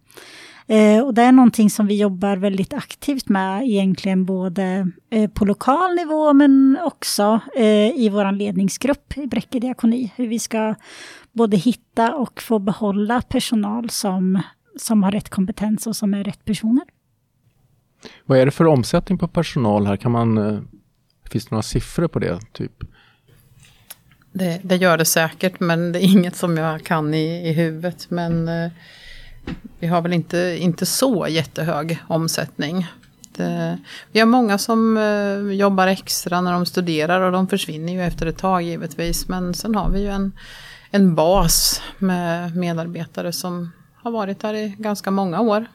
Eh, 0.69 1.03
och 1.03 1.13
det 1.13 1.21
är 1.21 1.31
någonting 1.31 1.69
som 1.69 1.87
vi 1.87 1.97
jobbar 1.97 2.37
väldigt 2.37 2.73
aktivt 2.73 3.29
med 3.29 3.63
egentligen 3.63 4.25
både 4.25 4.91
eh, 5.09 5.29
på 5.29 5.45
lokal 5.45 5.95
nivå 5.95 6.33
men 6.33 6.77
också 6.83 7.39
eh, 7.55 7.89
i 7.99 8.09
vår 8.11 8.31
ledningsgrupp 8.31 9.17
i 9.17 9.27
Bräcke 9.27 9.59
diakoni. 9.59 10.11
Hur 10.15 10.27
vi 10.27 10.39
ska 10.39 10.75
både 11.31 11.57
hitta 11.57 12.15
och 12.15 12.41
få 12.41 12.59
behålla 12.59 13.21
personal 13.21 13.89
som, 13.89 14.41
som 14.79 15.03
har 15.03 15.11
rätt 15.11 15.29
kompetens 15.29 15.87
och 15.87 15.95
som 15.95 16.13
är 16.13 16.23
rätt 16.23 16.45
personer. 16.45 16.83
Vad 18.25 18.39
är 18.39 18.45
det 18.45 18.51
för 18.51 18.65
omsättning 18.65 19.17
på 19.17 19.27
personal 19.27 19.87
här? 19.87 19.97
Kan 19.97 20.11
man, 20.11 20.37
eh, 20.37 20.59
finns 21.29 21.45
det 21.45 21.51
några 21.51 21.63
siffror 21.63 22.07
på 22.07 22.19
det? 22.19 22.39
typ? 22.53 22.83
Det, 24.31 24.59
det, 24.63 24.75
gör 24.75 24.97
det 24.97 25.05
säkert, 25.05 25.59
men 25.59 25.91
det 25.91 25.99
är 25.99 26.11
inget 26.11 26.35
som 26.35 26.57
jag 26.57 26.83
kan 26.83 27.13
i, 27.13 27.49
i 27.49 27.53
huvudet. 27.53 28.09
Men 28.09 28.47
eh, 28.47 28.71
vi 29.79 29.87
har 29.87 30.01
väl 30.01 30.13
inte, 30.13 30.57
inte 30.59 30.85
så 30.85 31.27
jättehög 31.29 31.99
omsättning. 32.07 32.87
Det, 33.35 33.77
vi 34.11 34.19
har 34.19 34.27
många 34.27 34.57
som 34.57 34.97
eh, 34.97 35.55
jobbar 35.55 35.87
extra 35.87 36.41
när 36.41 36.53
de 36.53 36.65
studerar 36.65 37.21
och 37.21 37.31
de 37.31 37.47
försvinner 37.47 37.93
ju 37.93 38.01
efter 38.01 38.25
ett 38.25 38.37
tag 38.37 38.61
givetvis. 38.61 39.27
Men 39.27 39.53
sen 39.53 39.75
har 39.75 39.89
vi 39.89 40.01
ju 40.01 40.07
en, 40.07 40.31
en 40.91 41.15
bas 41.15 41.81
med 41.97 42.55
medarbetare 42.55 43.31
som 43.31 43.71
har 43.95 44.11
varit 44.11 44.39
där 44.39 44.53
i 44.53 44.75
ganska 44.77 45.11
många 45.11 45.41
år. 45.41 45.65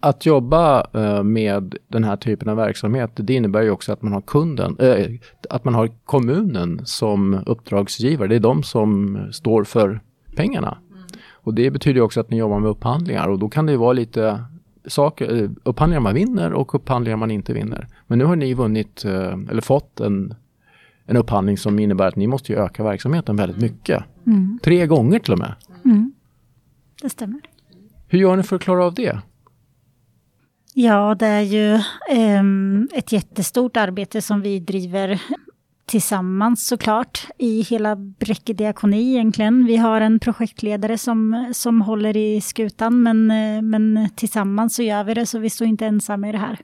Att 0.00 0.26
jobba 0.26 0.86
eh, 0.94 1.22
med 1.22 1.74
den 1.88 2.04
här 2.04 2.16
typen 2.16 2.48
av 2.48 2.56
verksamhet, 2.56 3.10
det 3.14 3.34
innebär 3.34 3.62
ju 3.62 3.70
också 3.70 3.92
att 3.92 4.02
man 4.02 4.12
har 4.12 4.20
kunden, 4.20 4.76
äh, 4.78 5.06
att 5.50 5.64
man 5.64 5.74
har 5.74 5.90
kommunen 6.04 6.80
som 6.84 7.42
uppdragsgivare. 7.46 8.28
Det 8.28 8.36
är 8.36 8.40
de 8.40 8.62
som 8.62 9.18
står 9.32 9.64
för 9.64 10.00
pengarna. 10.36 10.78
Och 11.42 11.54
det 11.54 11.70
betyder 11.70 12.00
också 12.00 12.20
att 12.20 12.30
ni 12.30 12.36
jobbar 12.36 12.60
med 12.60 12.70
upphandlingar 12.70 13.28
och 13.28 13.38
då 13.38 13.48
kan 13.48 13.66
det 13.66 13.76
vara 13.76 13.92
lite 13.92 14.44
saker, 14.86 15.42
eh, 15.42 15.50
upphandlingar 15.62 16.00
man 16.00 16.14
vinner 16.14 16.52
och 16.52 16.74
upphandlingar 16.74 17.16
man 17.16 17.30
inte 17.30 17.52
vinner. 17.52 17.88
Men 18.06 18.18
nu 18.18 18.24
har 18.24 18.36
ni 18.36 18.54
vunnit, 18.54 19.04
eh, 19.04 19.32
eller 19.50 19.60
fått 19.60 20.00
en, 20.00 20.34
en 21.06 21.16
upphandling 21.16 21.58
som 21.58 21.78
innebär 21.78 22.06
att 22.06 22.16
ni 22.16 22.26
måste 22.26 22.54
öka 22.54 22.84
verksamheten 22.84 23.36
väldigt 23.36 23.60
mycket. 23.60 24.04
Mm. 24.26 24.58
Tre 24.62 24.86
gånger 24.86 25.18
till 25.18 25.32
och 25.32 25.38
med. 25.38 25.54
Mm. 25.84 26.12
Det 27.02 27.10
stämmer. 27.10 27.40
Hur 28.08 28.18
gör 28.18 28.36
ni 28.36 28.42
för 28.42 28.56
att 28.56 28.62
klara 28.62 28.84
av 28.84 28.94
det? 28.94 29.18
Ja, 30.74 31.14
det 31.14 31.26
är 31.26 31.40
ju 31.40 31.78
um, 32.38 32.88
ett 32.92 33.12
jättestort 33.12 33.76
arbete 33.76 34.22
som 34.22 34.40
vi 34.40 34.60
driver 34.60 35.22
tillsammans 35.86 36.66
såklart 36.66 37.26
i 37.38 37.62
hela 37.62 37.96
Bräcke 37.96 38.52
diakoni 38.52 39.10
egentligen. 39.10 39.64
Vi 39.64 39.76
har 39.76 40.00
en 40.00 40.18
projektledare 40.18 40.98
som, 40.98 41.50
som 41.54 41.82
håller 41.82 42.16
i 42.16 42.40
skutan 42.40 43.02
men, 43.02 43.26
men 43.70 44.10
tillsammans 44.16 44.74
så 44.74 44.82
gör 44.82 45.04
vi 45.04 45.14
det 45.14 45.26
så 45.26 45.38
vi 45.38 45.50
står 45.50 45.66
inte 45.66 45.86
ensamma 45.86 46.28
i 46.28 46.32
det 46.32 46.38
här. 46.38 46.60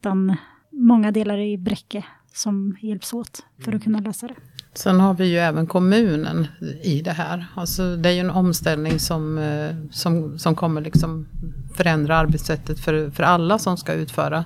Utan 0.00 0.36
många 0.70 1.10
delar 1.10 1.38
i 1.38 1.58
Bräcke 1.58 2.04
som 2.34 2.76
hjälps 2.80 3.12
åt 3.12 3.44
för 3.64 3.74
att 3.74 3.84
kunna 3.84 4.00
lösa 4.00 4.28
det. 4.28 4.34
Sen 4.74 5.00
har 5.00 5.14
vi 5.14 5.26
ju 5.26 5.38
även 5.38 5.66
kommunen 5.66 6.46
i 6.82 7.02
det 7.02 7.12
här. 7.12 7.46
Alltså 7.54 7.96
det 7.96 8.08
är 8.08 8.12
ju 8.12 8.20
en 8.20 8.30
omställning 8.30 8.98
som, 8.98 9.38
eh, 9.38 9.76
som, 9.90 10.38
som 10.38 10.54
kommer 10.54 10.80
liksom 10.80 11.26
förändra 11.76 12.16
arbetssättet 12.16 12.80
för, 12.80 13.10
för 13.10 13.22
alla 13.22 13.58
som 13.58 13.76
ska 13.76 13.92
utföra 13.92 14.44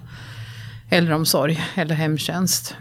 äldreomsorg 0.89 1.61
eller 1.75 1.95
hemtjänst. 1.95 2.77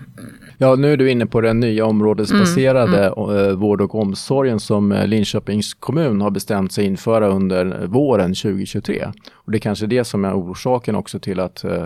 Ja, 0.57 0.75
nu 0.75 0.93
är 0.93 0.97
du 0.97 1.11
inne 1.11 1.25
på 1.25 1.41
den 1.41 1.59
nya 1.59 1.85
områdesbaserade 1.85 3.07
mm, 3.07 3.29
mm. 3.29 3.59
Vård 3.59 3.81
och 3.81 3.95
omsorgen 3.95 4.59
som 4.59 4.91
eh, 4.91 5.07
Linköpings 5.07 5.73
kommun 5.73 6.21
har 6.21 6.31
bestämt 6.31 6.71
sig 6.71 6.85
införa 6.85 7.27
under 7.27 7.85
våren 7.87 8.35
2023. 8.35 9.11
Och 9.33 9.51
det 9.51 9.57
är 9.57 9.59
kanske 9.59 9.87
det 9.87 10.03
som 10.03 10.25
är 10.25 10.33
orsaken 10.33 10.95
också 10.95 11.19
till 11.19 11.39
att 11.39 11.63
eh, 11.63 11.85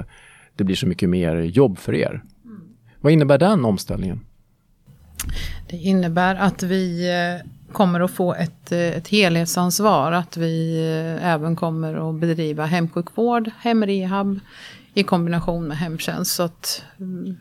det 0.55 0.63
blir 0.63 0.75
så 0.75 0.87
mycket 0.87 1.09
mer 1.09 1.35
jobb 1.35 1.77
för 1.77 1.95
er. 1.95 2.23
Mm. 2.45 2.61
Vad 3.01 3.13
innebär 3.13 3.37
den 3.37 3.65
omställningen? 3.65 4.19
Det 5.69 5.77
innebär 5.77 6.35
att 6.35 6.63
vi 6.63 7.11
kommer 7.71 7.99
att 7.99 8.11
få 8.11 8.33
ett, 8.33 8.71
ett 8.71 9.07
helhetsansvar. 9.07 10.11
Att 10.11 10.37
vi 10.37 10.79
även 11.21 11.55
kommer 11.55 12.09
att 12.09 12.15
bedriva 12.15 12.65
hemsjukvård, 12.65 13.51
hemrehab, 13.59 14.39
i 14.97 15.03
kombination 15.03 15.67
med 15.67 15.77
hemtjänst. 15.77 16.35
Så 16.35 16.43
att 16.43 16.83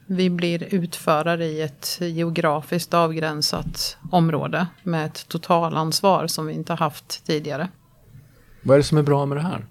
vi 0.07 0.31
blir 0.31 0.75
utförare 0.75 1.45
i 1.45 1.63
ett 1.63 1.99
geografiskt 2.01 2.95
avgränsat 2.95 3.97
område 4.11 4.67
med 4.83 5.07
ett 5.07 5.29
totalansvar 5.29 6.27
som 6.27 6.47
vi 6.47 6.53
inte 6.53 6.75
haft 6.75 7.27
tidigare. 7.27 7.69
Vad 8.63 8.75
är 8.75 8.79
det 8.79 8.85
som 8.85 8.99
är 8.99 9.03
bra 9.03 9.27
med 9.27 9.39
det 9.39 9.43
här? 9.43 9.67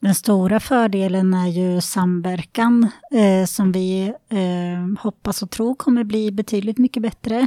Den 0.00 0.14
stora 0.14 0.60
fördelen 0.60 1.34
är 1.34 1.48
ju 1.48 1.80
samverkan 1.80 2.90
eh, 3.12 3.46
som 3.46 3.72
vi 3.72 4.12
eh, 4.28 5.02
hoppas 5.02 5.42
och 5.42 5.50
tror 5.50 5.74
kommer 5.74 6.04
bli 6.04 6.32
betydligt 6.32 6.78
mycket 6.78 7.02
bättre. 7.02 7.46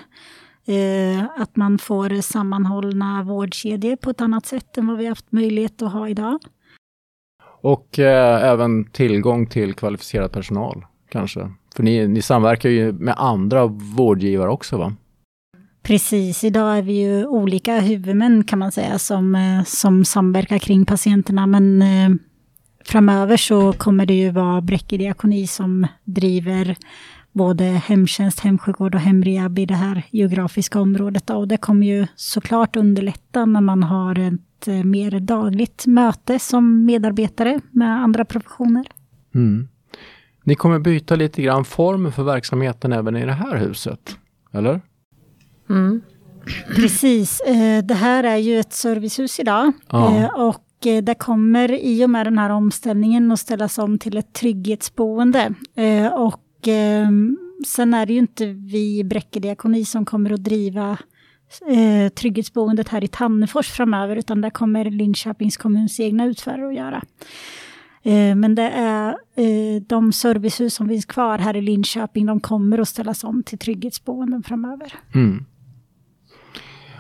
Eh, 0.66 1.42
att 1.42 1.56
man 1.56 1.78
får 1.78 2.22
sammanhållna 2.22 3.24
vårdkedjor 3.24 3.96
på 3.96 4.10
ett 4.10 4.22
annat 4.22 4.46
sätt 4.46 4.78
än 4.78 4.88
vad 4.88 4.98
vi 4.98 5.06
haft 5.06 5.32
möjlighet 5.32 5.82
att 5.82 5.92
ha 5.92 6.10
idag. 6.10 6.40
Och 7.64 8.00
eh, 8.00 8.44
även 8.52 8.86
tillgång 8.86 9.48
till 9.48 9.74
kvalificerad 9.74 10.32
personal 10.32 10.86
kanske. 11.10 11.52
För 11.76 11.84
ni, 11.84 12.08
ni 12.08 12.22
samverkar 12.22 12.70
ju 12.70 12.92
med 12.92 13.16
andra 13.18 13.66
vårdgivare 13.68 14.50
också 14.50 14.78
va? 14.78 14.96
Precis, 15.84 16.44
idag 16.44 16.78
är 16.78 16.82
vi 16.82 16.94
ju 16.94 17.26
olika 17.26 17.80
huvudmän 17.80 18.44
kan 18.44 18.60
man 18.60 18.72
säga 18.72 19.00
som, 19.00 19.36
eh, 19.36 19.64
som 19.66 20.06
samverkar 20.06 20.58
kring 20.58 20.86
patienterna. 20.86 21.48
Men 21.48 21.82
eh, 21.82 22.10
framöver 22.86 23.38
så 23.38 23.74
kommer 23.74 24.06
det 24.06 24.14
ju 24.14 24.30
vara 24.32 24.62
Bräcke 24.62 24.98
diakoni 24.98 25.48
som 25.48 25.88
driver 26.04 26.76
både 27.34 27.64
hemtjänst, 27.64 28.40
hemsjukvård 28.40 28.96
och 28.96 29.02
hemrehab 29.02 29.60
i 29.60 29.66
det 29.66 29.74
här 29.74 30.04
geografiska 30.12 30.80
området. 30.80 31.30
Och 31.30 31.48
det 31.48 31.58
kommer 31.58 31.88
ju 31.88 32.08
såklart 32.16 32.76
underlätta 32.76 33.46
när 33.46 33.62
man 33.62 33.84
har 33.84 34.20
ett 34.20 34.42
Eh, 34.68 34.84
mer 34.84 35.20
dagligt 35.20 35.86
möte 35.88 36.40
som 36.40 36.86
medarbetare 36.86 37.60
med 37.72 38.04
andra 38.04 38.26
professioner. 38.26 38.88
Mm. 39.36 39.68
Ni 40.44 40.56
kommer 40.56 40.80
byta 40.80 41.16
lite 41.16 41.42
grann 41.42 41.66
form 41.66 42.12
för 42.12 42.24
verksamheten 42.24 42.94
även 42.94 43.18
i 43.18 43.26
det 43.26 43.34
här 43.34 43.58
huset, 43.58 44.18
eller? 44.52 44.82
Mm. 45.70 46.02
Precis, 46.76 47.40
eh, 47.40 47.84
det 47.84 47.94
här 47.94 48.24
är 48.24 48.38
ju 48.38 48.60
ett 48.60 48.74
servicehus 48.74 49.40
idag. 49.40 49.72
Ja. 49.90 50.18
Eh, 50.18 50.40
och 50.40 50.64
det 51.04 51.16
kommer 51.20 51.72
i 51.72 52.06
och 52.06 52.10
med 52.10 52.26
den 52.26 52.38
här 52.38 52.50
omställningen 52.50 53.32
att 53.32 53.40
ställas 53.40 53.78
om 53.78 54.00
till 54.00 54.18
ett 54.18 54.34
trygghetsboende. 54.34 55.54
Och 56.14 56.40
Ehm, 56.68 57.38
sen 57.68 57.94
är 57.94 58.06
det 58.06 58.14
ju 58.14 58.20
inte 58.20 58.46
vi 58.46 59.00
i 59.00 59.04
Bräcke 59.04 59.40
diakoni 59.40 59.86
som 59.86 60.06
kommer 60.06 60.34
att 60.34 60.44
driva 60.44 60.98
eh, 61.68 62.10
trygghetsboendet 62.10 62.90
här 62.90 63.04
i 63.04 63.08
Tannefors 63.08 63.72
framöver, 63.72 64.16
utan 64.16 64.42
det 64.42 64.50
kommer 64.50 64.86
Linköpings 64.86 65.58
kommuns 65.58 66.00
egna 66.00 66.26
utförare 66.26 66.68
att 66.68 66.76
göra. 66.76 67.04
Eh, 68.04 68.36
men 68.36 68.56
det 68.56 68.70
är 68.70 69.10
eh, 69.36 69.82
de 69.88 70.14
servicehus 70.14 70.74
som 70.74 70.90
finns 70.90 71.06
kvar 71.06 71.38
här 71.38 71.56
i 71.56 71.62
Linköping, 71.62 72.26
de 72.26 72.40
kommer 72.40 72.80
att 72.80 72.88
ställas 72.88 73.24
om 73.24 73.44
till 73.44 73.58
trygghetsboenden 73.58 74.44
framöver. 74.44 74.94
Mm. 75.16 75.46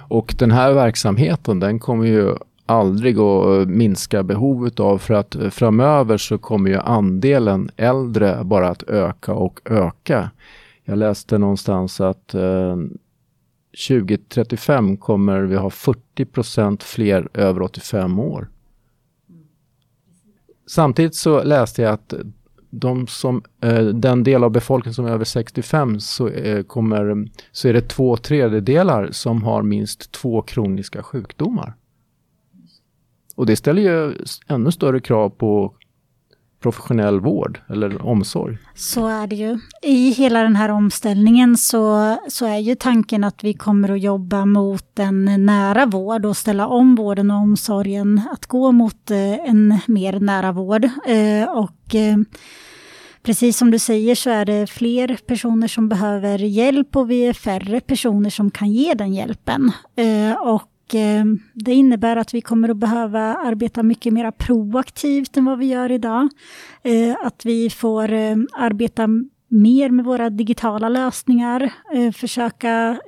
Och 0.07 0.35
den 0.39 0.51
här 0.51 0.73
verksamheten, 0.73 1.59
den 1.59 1.79
kommer 1.79 2.05
ju 2.05 2.35
aldrig 2.73 3.19
att 3.19 3.69
minska 3.69 4.23
behovet 4.23 4.79
av 4.79 4.97
för 4.97 5.13
att 5.13 5.35
framöver 5.51 6.17
så 6.17 6.37
kommer 6.37 6.69
ju 6.69 6.77
andelen 6.77 7.69
äldre 7.77 8.43
bara 8.43 8.69
att 8.69 8.83
öka 8.83 9.33
och 9.33 9.59
öka. 9.65 10.31
Jag 10.83 10.97
läste 10.97 11.37
någonstans 11.37 12.01
att 12.01 12.33
eh, 12.33 12.75
2035 13.87 14.97
kommer 14.97 15.41
vi 15.41 15.55
ha 15.55 15.69
40% 15.69 16.83
fler 16.83 17.29
över 17.33 17.61
85 17.61 18.19
år. 18.19 18.49
Samtidigt 20.67 21.15
så 21.15 21.43
läste 21.43 21.81
jag 21.81 21.93
att 21.93 22.13
de 22.69 23.07
som, 23.07 23.43
eh, 23.61 23.83
den 23.83 24.23
del 24.23 24.43
av 24.43 24.51
befolkningen 24.51 24.93
som 24.93 25.05
är 25.05 25.11
över 25.11 25.25
65 25.25 25.99
så, 25.99 26.27
eh, 26.27 26.63
kommer, 26.63 27.27
så 27.51 27.67
är 27.67 27.73
det 27.73 27.89
två 27.89 28.17
tredjedelar 28.17 29.09
som 29.11 29.43
har 29.43 29.61
minst 29.61 30.11
två 30.11 30.41
kroniska 30.41 31.03
sjukdomar. 31.03 31.73
Och 33.35 33.45
det 33.45 33.55
ställer 33.55 33.81
ju 33.81 34.15
ännu 34.47 34.71
större 34.71 34.99
krav 34.99 35.29
på 35.29 35.73
professionell 36.63 37.19
vård 37.19 37.59
eller 37.69 38.05
omsorg. 38.05 38.57
Så 38.75 39.07
är 39.07 39.27
det 39.27 39.35
ju. 39.35 39.59
I 39.81 40.11
hela 40.11 40.43
den 40.43 40.55
här 40.55 40.69
omställningen 40.69 41.57
så, 41.57 42.17
så 42.29 42.45
är 42.45 42.57
ju 42.57 42.75
tanken 42.75 43.23
att 43.23 43.43
vi 43.43 43.53
kommer 43.53 43.91
att 43.91 44.01
jobba 44.01 44.45
mot 44.45 44.99
en 44.99 45.45
nära 45.45 45.85
vård 45.85 46.25
och 46.25 46.37
ställa 46.37 46.67
om 46.67 46.95
vården 46.95 47.31
och 47.31 47.37
omsorgen 47.37 48.21
att 48.31 48.45
gå 48.45 48.71
mot 48.71 49.11
eh, 49.11 49.49
en 49.49 49.79
mer 49.87 50.19
nära 50.19 50.51
vård. 50.51 50.85
Eh, 51.07 51.49
och 51.49 51.95
eh, 51.95 52.17
precis 53.23 53.57
som 53.57 53.71
du 53.71 53.79
säger 53.79 54.15
så 54.15 54.29
är 54.29 54.45
det 54.45 54.67
fler 54.67 55.19
personer 55.27 55.67
som 55.67 55.89
behöver 55.89 56.37
hjälp 56.39 56.95
och 56.95 57.11
vi 57.11 57.25
är 57.25 57.33
färre 57.33 57.79
personer 57.81 58.29
som 58.29 58.51
kan 58.51 58.71
ge 58.71 58.93
den 58.93 59.13
hjälpen. 59.13 59.71
Och 60.45 60.72
Eh, 60.95 61.25
det 61.53 61.73
innebär 61.73 62.15
att 62.15 62.33
vi 62.33 62.41
kommer 62.41 62.69
att 62.69 62.77
behöva 62.77 63.19
arbeta 63.19 63.83
mycket 63.83 64.13
mer 64.13 64.31
proaktivt 64.31 65.37
än 65.37 65.45
vad 65.45 65.59
vi 65.59 65.65
gör 65.65 65.91
idag. 65.91 66.29
Eh, 66.83 67.15
att 67.25 67.45
vi 67.45 67.69
får 67.69 68.11
eh, 68.11 68.35
arbeta 68.53 69.07
mer 69.47 69.89
med 69.89 70.05
våra 70.05 70.29
digitala 70.29 70.89
lösningar, 70.89 71.73
försöka 72.11 72.99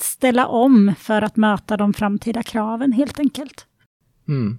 ställa 0.00 0.46
om 0.46 0.94
för 0.98 1.22
att 1.22 1.36
möta 1.36 1.76
de 1.76 1.92
framtida 1.92 2.42
kraven 2.42 2.92
helt 2.92 3.18
enkelt. 3.18 3.66
Mm. 4.28 4.58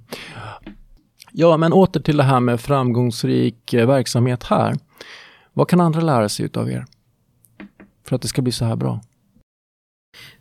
Ja, 1.31 1.57
men 1.57 1.73
åter 1.73 1.99
till 1.99 2.17
det 2.17 2.23
här 2.23 2.39
med 2.39 2.61
framgångsrik 2.61 3.73
verksamhet 3.73 4.43
här. 4.43 4.75
Vad 5.53 5.67
kan 5.67 5.79
andra 5.79 6.01
lära 6.01 6.29
sig 6.29 6.45
utav 6.45 6.69
er? 6.69 6.85
För 8.07 8.15
att 8.15 8.21
det 8.21 8.27
ska 8.27 8.41
bli 8.41 8.51
så 8.51 8.65
här 8.65 8.75
bra? 8.75 9.01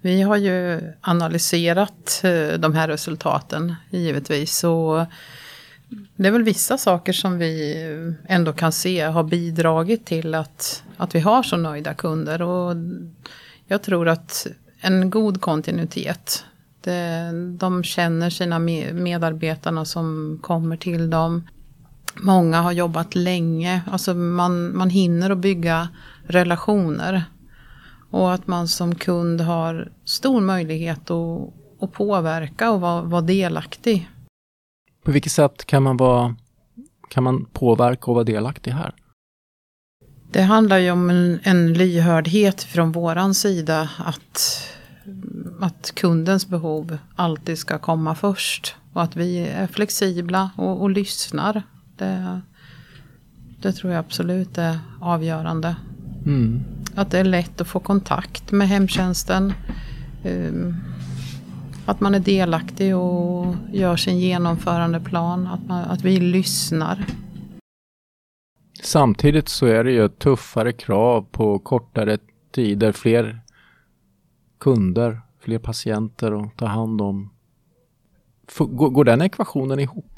Vi 0.00 0.22
har 0.22 0.36
ju 0.36 0.80
analyserat 1.00 2.20
eh, 2.24 2.58
de 2.58 2.74
här 2.74 2.88
resultaten 2.88 3.74
givetvis. 3.90 4.64
Och 4.64 5.06
det 6.16 6.28
är 6.28 6.32
väl 6.32 6.42
vissa 6.42 6.78
saker 6.78 7.12
som 7.12 7.38
vi 7.38 7.76
ändå 8.28 8.52
kan 8.52 8.72
se 8.72 9.00
har 9.00 9.24
bidragit 9.24 10.06
till 10.06 10.34
att, 10.34 10.84
att 10.96 11.14
vi 11.14 11.20
har 11.20 11.42
så 11.42 11.56
nöjda 11.56 11.94
kunder. 11.94 12.42
Och 12.42 12.76
jag 13.66 13.82
tror 13.82 14.08
att 14.08 14.46
en 14.80 15.10
god 15.10 15.40
kontinuitet. 15.40 16.44
Det, 16.80 17.30
de 17.58 17.84
känner 17.84 18.30
sina 18.30 18.58
medarbetarna 18.92 19.84
som 19.84 20.38
kommer 20.42 20.76
till 20.76 21.10
dem. 21.10 21.48
Många 22.14 22.60
har 22.60 22.72
jobbat 22.72 23.14
länge. 23.14 23.82
Alltså 23.90 24.14
man, 24.14 24.76
man 24.76 24.90
hinner 24.90 25.30
att 25.30 25.38
bygga 25.38 25.88
relationer. 26.26 27.24
Och 28.10 28.32
att 28.32 28.46
man 28.46 28.68
som 28.68 28.94
kund 28.94 29.40
har 29.40 29.92
stor 30.04 30.40
möjlighet 30.40 31.10
att, 31.10 31.52
att 31.80 31.92
påverka 31.92 32.70
och 32.70 32.80
vara, 32.80 33.02
vara 33.02 33.20
delaktig. 33.20 34.10
På 35.04 35.10
vilket 35.10 35.32
sätt 35.32 35.64
kan 35.64 35.82
man, 35.82 35.96
vara, 35.96 36.36
kan 37.08 37.24
man 37.24 37.44
påverka 37.44 38.10
och 38.10 38.14
vara 38.14 38.24
delaktig 38.24 38.70
här? 38.70 38.94
Det 40.30 40.42
handlar 40.42 40.78
ju 40.78 40.90
om 40.90 41.10
en, 41.10 41.40
en 41.42 41.72
lyhördhet 41.72 42.62
från 42.62 42.92
våran 42.92 43.34
sida 43.34 43.90
att, 43.98 44.62
att 45.60 45.92
kundens 45.94 46.46
behov 46.46 46.98
alltid 47.16 47.58
ska 47.58 47.78
komma 47.78 48.14
först. 48.14 48.76
Och 48.92 49.02
att 49.02 49.16
vi 49.16 49.38
är 49.38 49.66
flexibla 49.66 50.50
och, 50.56 50.82
och 50.82 50.90
lyssnar. 50.90 51.62
Det, 51.96 52.40
det 53.60 53.72
tror 53.72 53.92
jag 53.92 54.00
absolut 54.00 54.58
är 54.58 54.78
avgörande. 55.00 55.76
Mm. 56.28 56.60
Att 56.94 57.10
det 57.10 57.18
är 57.18 57.24
lätt 57.24 57.60
att 57.60 57.68
få 57.68 57.80
kontakt 57.80 58.52
med 58.52 58.68
hemtjänsten. 58.68 59.52
Ehm, 60.24 60.74
att 61.86 62.00
man 62.00 62.14
är 62.14 62.20
delaktig 62.20 62.96
och 62.96 63.54
gör 63.72 63.96
sin 63.96 64.18
genomförandeplan. 64.18 65.46
Att, 65.46 65.66
man, 65.66 65.84
att 65.84 66.02
vi 66.02 66.20
lyssnar. 66.20 67.04
Samtidigt 68.82 69.48
så 69.48 69.66
är 69.66 69.84
det 69.84 69.92
ju 69.92 70.08
tuffare 70.08 70.72
krav 70.72 71.26
på 71.30 71.58
kortare 71.58 72.18
tider, 72.52 72.92
fler 72.92 73.40
kunder, 74.58 75.20
fler 75.40 75.58
patienter 75.58 76.42
att 76.42 76.56
ta 76.56 76.66
hand 76.66 77.00
om. 77.00 77.30
Går 78.58 79.04
den 79.04 79.22
ekvationen 79.22 79.80
ihop? 79.80 80.17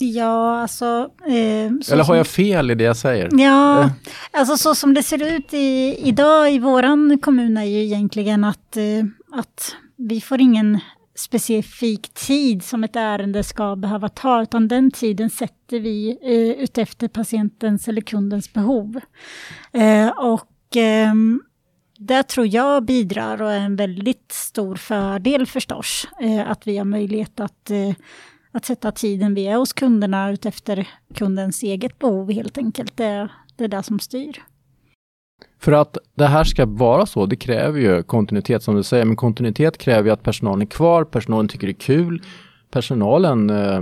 Ja, 0.00 0.60
alltså... 0.60 1.10
Eh, 1.26 1.92
Eller 1.92 2.04
har 2.04 2.16
jag 2.16 2.26
fel 2.26 2.70
i 2.70 2.74
det 2.74 2.84
jag 2.84 2.96
säger? 2.96 3.28
Ja, 3.32 3.82
eh. 3.82 3.90
alltså 4.32 4.56
så 4.56 4.74
som 4.74 4.94
det 4.94 5.02
ser 5.02 5.36
ut 5.36 5.54
i, 5.54 5.96
idag 6.08 6.52
i 6.52 6.58
våran 6.58 7.18
kommun 7.22 7.56
är 7.56 7.64
ju 7.64 7.82
egentligen 7.82 8.44
att, 8.44 8.76
eh, 8.76 9.38
att 9.38 9.76
vi 9.96 10.20
får 10.20 10.40
ingen 10.40 10.80
specifik 11.14 12.14
tid 12.14 12.64
som 12.64 12.84
ett 12.84 12.96
ärende 12.96 13.44
ska 13.44 13.76
behöva 13.76 14.08
ta, 14.08 14.42
utan 14.42 14.68
den 14.68 14.90
tiden 14.90 15.30
sätter 15.30 15.80
vi 15.80 16.18
eh, 16.22 16.62
utefter 16.64 17.08
patientens 17.08 17.88
eller 17.88 18.00
kundens 18.00 18.52
behov. 18.52 19.00
Eh, 19.72 20.08
och 20.08 20.76
eh, 20.76 21.14
det 21.98 22.22
tror 22.22 22.46
jag 22.46 22.84
bidrar 22.84 23.42
och 23.42 23.52
är 23.52 23.58
en 23.58 23.76
väldigt 23.76 24.32
stor 24.32 24.76
fördel 24.76 25.46
förstås, 25.46 26.08
eh, 26.20 26.50
att 26.50 26.66
vi 26.66 26.78
har 26.78 26.84
möjlighet 26.84 27.40
att 27.40 27.70
eh, 27.70 27.94
att 28.52 28.64
sätta 28.64 28.92
tiden 28.92 29.34
vi 29.34 29.46
är 29.46 29.56
hos 29.56 29.72
kunderna 29.72 30.30
utefter 30.30 30.88
kundens 31.14 31.62
eget 31.62 31.98
behov 31.98 32.32
helt 32.32 32.58
enkelt. 32.58 32.96
Det, 32.96 33.28
det 33.56 33.64
är 33.64 33.68
det 33.68 33.82
som 33.82 33.98
styr. 33.98 34.42
För 35.58 35.72
att 35.72 35.98
det 36.14 36.26
här 36.26 36.44
ska 36.44 36.66
vara 36.66 37.06
så, 37.06 37.26
det 37.26 37.36
kräver 37.36 37.80
ju 37.80 38.02
kontinuitet 38.02 38.62
som 38.62 38.74
du 38.74 38.82
säger, 38.82 39.04
men 39.04 39.16
kontinuitet 39.16 39.78
kräver 39.78 40.08
ju 40.08 40.10
att 40.10 40.22
personalen 40.22 40.62
är 40.62 40.66
kvar, 40.66 41.04
personalen 41.04 41.48
tycker 41.48 41.66
det 41.66 41.72
är 41.72 41.74
kul, 41.74 42.22
personalen 42.70 43.50
eh, 43.50 43.80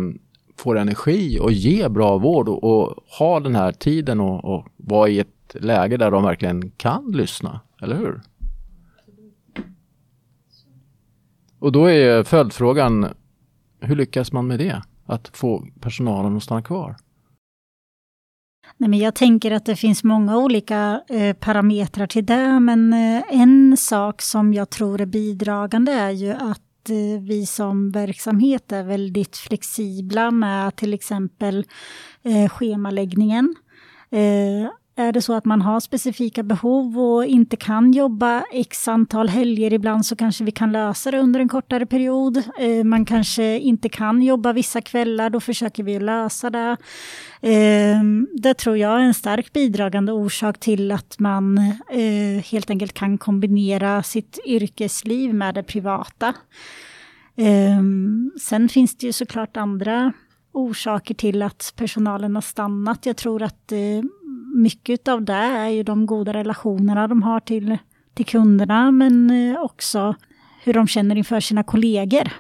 får 0.56 0.78
energi 0.78 1.38
och 1.40 1.52
ger 1.52 1.88
bra 1.88 2.18
vård 2.18 2.48
och, 2.48 2.64
och 2.64 2.94
har 3.18 3.40
den 3.40 3.54
här 3.54 3.72
tiden 3.72 4.20
och, 4.20 4.44
och 4.44 4.66
vara 4.76 5.08
i 5.08 5.18
ett 5.18 5.54
läge 5.54 5.96
där 5.96 6.10
de 6.10 6.22
verkligen 6.22 6.70
kan 6.70 7.12
lyssna, 7.12 7.60
eller 7.82 7.96
hur? 7.96 8.20
Och 11.58 11.72
då 11.72 11.90
är 11.90 12.22
följdfrågan, 12.22 13.06
hur 13.80 13.96
lyckas 13.96 14.32
man 14.32 14.46
med 14.46 14.58
det? 14.58 14.82
Att 15.06 15.36
få 15.36 15.66
personalen 15.80 16.36
att 16.36 16.42
stanna 16.42 16.62
kvar? 16.62 16.96
Nej, 18.76 18.90
men 18.90 18.98
jag 18.98 19.14
tänker 19.14 19.50
att 19.50 19.66
det 19.66 19.76
finns 19.76 20.04
många 20.04 20.38
olika 20.38 21.02
eh, 21.08 21.36
parametrar 21.36 22.06
till 22.06 22.26
det, 22.26 22.60
men 22.60 22.92
eh, 22.92 23.22
en 23.28 23.76
sak 23.76 24.22
som 24.22 24.54
jag 24.54 24.70
tror 24.70 25.00
är 25.00 25.06
bidragande 25.06 25.92
är 25.92 26.10
ju 26.10 26.30
att 26.32 26.90
eh, 26.90 27.22
vi 27.22 27.46
som 27.46 27.90
verksamhet 27.90 28.72
är 28.72 28.82
väldigt 28.82 29.36
flexibla 29.36 30.30
med 30.30 30.76
till 30.76 30.94
exempel 30.94 31.66
eh, 32.22 32.48
schemaläggningen. 32.48 33.54
Eh, 34.10 34.70
är 34.98 35.12
det 35.12 35.22
så 35.22 35.34
att 35.34 35.44
man 35.44 35.62
har 35.62 35.80
specifika 35.80 36.42
behov 36.42 36.98
och 36.98 37.24
inte 37.24 37.56
kan 37.56 37.92
jobba 37.92 38.44
x 38.52 38.88
antal 38.88 39.28
helger 39.28 39.72
ibland 39.72 40.06
så 40.06 40.16
kanske 40.16 40.44
vi 40.44 40.50
kan 40.50 40.72
lösa 40.72 41.10
det 41.10 41.18
under 41.18 41.40
en 41.40 41.48
kortare 41.48 41.86
period. 41.86 42.36
Eh, 42.36 42.84
man 42.84 43.04
kanske 43.04 43.58
inte 43.58 43.88
kan 43.88 44.22
jobba 44.22 44.52
vissa 44.52 44.80
kvällar, 44.80 45.30
då 45.30 45.40
försöker 45.40 45.82
vi 45.82 45.98
lösa 45.98 46.50
det. 46.50 46.76
Eh, 47.40 48.02
det 48.32 48.54
tror 48.54 48.76
jag 48.76 49.00
är 49.00 49.04
en 49.04 49.14
stark 49.14 49.52
bidragande 49.52 50.12
orsak 50.12 50.60
till 50.60 50.92
att 50.92 51.18
man 51.18 51.58
eh, 51.90 52.44
helt 52.50 52.70
enkelt 52.70 52.92
kan 52.92 53.18
kombinera 53.18 54.02
sitt 54.02 54.38
yrkesliv 54.46 55.34
med 55.34 55.54
det 55.54 55.62
privata. 55.62 56.34
Sen 58.40 58.68
finns 58.68 58.96
det 58.96 59.06
ju 59.06 59.12
såklart 59.12 59.56
andra 59.56 60.12
orsaker 60.52 61.14
till 61.14 61.42
att 61.42 61.72
personalen 61.76 62.34
har 62.34 62.42
stannat. 62.42 63.06
Jag 63.06 63.16
tror 63.16 63.42
att 63.42 63.72
mycket 64.54 65.08
av 65.08 65.22
det 65.22 65.32
är 65.32 65.68
ju 65.68 65.82
de 65.82 66.06
goda 66.06 66.32
relationerna 66.32 67.08
de 67.08 67.22
har 67.22 67.40
till, 67.40 67.78
till 68.14 68.26
kunderna, 68.26 68.90
men 68.90 69.30
eh, 69.30 69.60
också 69.60 70.14
hur 70.64 70.72
de 70.72 70.88
känner 70.88 71.16
inför 71.16 71.40
sina 71.40 71.62
kollegor. 71.62 72.32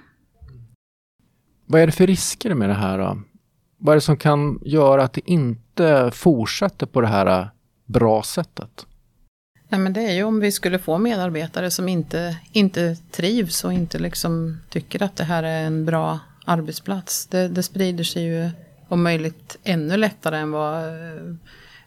Vad 1.66 1.80
är 1.80 1.86
det 1.86 1.92
för 1.92 2.06
risker 2.06 2.54
med 2.54 2.68
det 2.68 2.74
här? 2.74 2.98
Då? 2.98 3.22
Vad 3.78 3.92
är 3.92 3.96
det 3.96 4.00
som 4.00 4.16
kan 4.16 4.58
göra 4.64 5.04
att 5.04 5.12
det 5.12 5.30
inte 5.30 6.10
fortsätter 6.14 6.86
på 6.86 7.00
det 7.00 7.06
här 7.06 7.50
bra 7.86 8.22
sättet? 8.22 8.86
Nej, 9.68 9.80
men 9.80 9.92
det 9.92 10.00
är 10.00 10.12
ju 10.12 10.22
om 10.22 10.40
vi 10.40 10.52
skulle 10.52 10.78
få 10.78 10.98
medarbetare 10.98 11.70
som 11.70 11.88
inte, 11.88 12.36
inte 12.52 12.96
trivs 13.10 13.64
och 13.64 13.72
inte 13.72 13.98
liksom 13.98 14.60
tycker 14.68 15.02
att 15.02 15.16
det 15.16 15.24
här 15.24 15.42
är 15.42 15.64
en 15.64 15.84
bra 15.84 16.18
arbetsplats. 16.44 17.26
Det, 17.26 17.48
det 17.48 17.62
sprider 17.62 18.04
sig 18.04 18.22
ju 18.22 18.50
om 18.88 19.02
möjligt 19.02 19.58
ännu 19.64 19.96
lättare 19.96 20.38
än 20.38 20.50
vad 20.50 20.84
eh, 20.84 21.34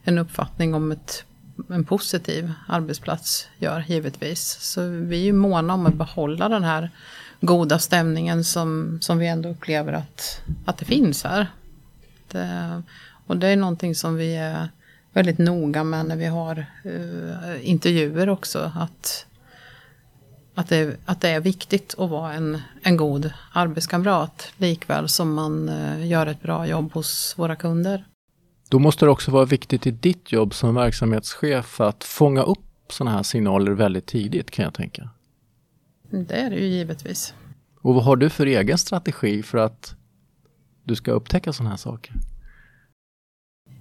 en 0.03 0.17
uppfattning 0.17 0.73
om 0.73 0.91
ett, 0.91 1.23
en 1.69 1.83
positiv 1.83 2.51
arbetsplats 2.67 3.47
gör 3.57 3.85
givetvis. 3.87 4.57
Så 4.59 4.87
vi 4.87 5.19
är 5.19 5.23
ju 5.23 5.33
måna 5.33 5.73
om 5.73 5.85
att 5.85 5.93
behålla 5.93 6.49
den 6.49 6.63
här 6.63 6.89
goda 7.41 7.79
stämningen 7.79 8.43
som, 8.43 8.97
som 9.01 9.17
vi 9.17 9.27
ändå 9.27 9.49
upplever 9.49 9.93
att, 9.93 10.41
att 10.65 10.77
det 10.77 10.85
finns 10.85 11.23
här. 11.23 11.47
Det, 12.31 12.83
och 13.27 13.37
det 13.37 13.47
är 13.47 13.55
någonting 13.55 13.95
som 13.95 14.15
vi 14.15 14.35
är 14.35 14.69
väldigt 15.13 15.37
noga 15.37 15.83
med 15.83 16.05
när 16.05 16.15
vi 16.15 16.25
har 16.25 16.65
uh, 16.85 17.69
intervjuer 17.69 18.29
också. 18.29 18.71
Att, 18.75 19.25
att, 20.55 20.69
det, 20.69 20.97
att 21.05 21.21
det 21.21 21.29
är 21.29 21.39
viktigt 21.39 21.95
att 21.97 22.09
vara 22.09 22.33
en, 22.33 22.61
en 22.81 22.97
god 22.97 23.33
arbetskamrat. 23.53 24.53
Likväl 24.57 25.09
som 25.09 25.33
man 25.33 25.69
uh, 25.69 26.07
gör 26.07 26.27
ett 26.27 26.41
bra 26.41 26.67
jobb 26.67 26.93
hos 26.93 27.33
våra 27.37 27.55
kunder. 27.55 28.05
Då 28.71 28.79
måste 28.79 29.05
det 29.05 29.11
också 29.11 29.31
vara 29.31 29.45
viktigt 29.45 29.87
i 29.87 29.91
ditt 29.91 30.31
jobb 30.31 30.53
som 30.53 30.75
verksamhetschef 30.75 31.81
att 31.81 32.03
fånga 32.03 32.41
upp 32.41 32.59
sådana 32.89 33.15
här 33.15 33.23
signaler 33.23 33.71
väldigt 33.71 34.05
tidigt 34.05 34.51
kan 34.51 34.65
jag 34.65 34.73
tänka. 34.73 35.09
Det 36.09 36.35
är 36.35 36.49
det 36.49 36.55
ju 36.55 36.65
givetvis. 36.65 37.33
Och 37.81 37.95
vad 37.95 38.03
har 38.03 38.15
du 38.15 38.29
för 38.29 38.45
egen 38.45 38.77
strategi 38.77 39.43
för 39.43 39.57
att 39.57 39.95
du 40.83 40.95
ska 40.95 41.11
upptäcka 41.11 41.53
sådana 41.53 41.69
här 41.69 41.77
saker? 41.77 42.13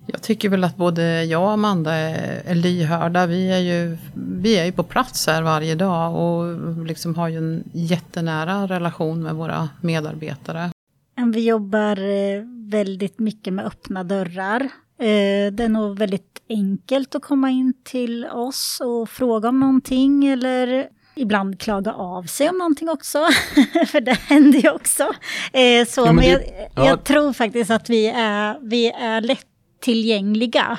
Jag 0.06 0.22
tycker 0.22 0.48
väl 0.48 0.64
att 0.64 0.76
både 0.76 1.24
jag 1.24 1.42
och 1.42 1.50
Amanda 1.50 1.92
är, 1.92 2.42
är 2.44 2.54
lyhörda. 2.54 3.26
Vi 3.26 3.50
är, 3.50 3.58
ju, 3.58 3.98
vi 4.14 4.58
är 4.58 4.64
ju 4.64 4.72
på 4.72 4.82
plats 4.82 5.26
här 5.26 5.42
varje 5.42 5.74
dag 5.74 6.14
och 6.14 6.86
liksom 6.86 7.14
har 7.14 7.28
ju 7.28 7.38
en 7.38 7.64
jättenära 7.72 8.66
relation 8.66 9.22
med 9.22 9.34
våra 9.34 9.68
medarbetare. 9.80 10.70
Vi 11.34 11.46
jobbar 11.46 11.96
eh, 11.96 12.59
väldigt 12.70 13.18
mycket 13.18 13.52
med 13.52 13.66
öppna 13.66 14.04
dörrar. 14.04 14.60
Eh, 14.98 15.52
det 15.52 15.64
är 15.64 15.68
nog 15.68 15.98
väldigt 15.98 16.42
enkelt 16.48 17.14
att 17.14 17.22
komma 17.22 17.50
in 17.50 17.74
till 17.84 18.26
oss 18.26 18.82
och 18.84 19.08
fråga 19.08 19.48
om 19.48 19.60
någonting 19.60 20.24
eller 20.26 20.88
ibland 21.16 21.60
klaga 21.60 21.92
av 21.92 22.22
sig 22.22 22.48
om 22.48 22.58
någonting 22.58 22.88
också. 22.88 23.18
För 23.86 24.00
det 24.00 24.12
händer 24.12 24.58
ju 24.58 24.70
också. 24.70 25.02
Eh, 25.52 25.86
så, 25.86 26.00
ja, 26.00 26.12
men, 26.12 26.24
det, 26.24 26.68
ja. 26.74 26.86
jag, 26.86 27.04
tror 27.04 27.32
faktiskt 27.32 27.70
att 27.70 27.90
vi 27.90 28.06
är, 28.06 28.58
vi 28.62 28.90
är 28.90 29.20
lättillgängliga. 29.20 30.78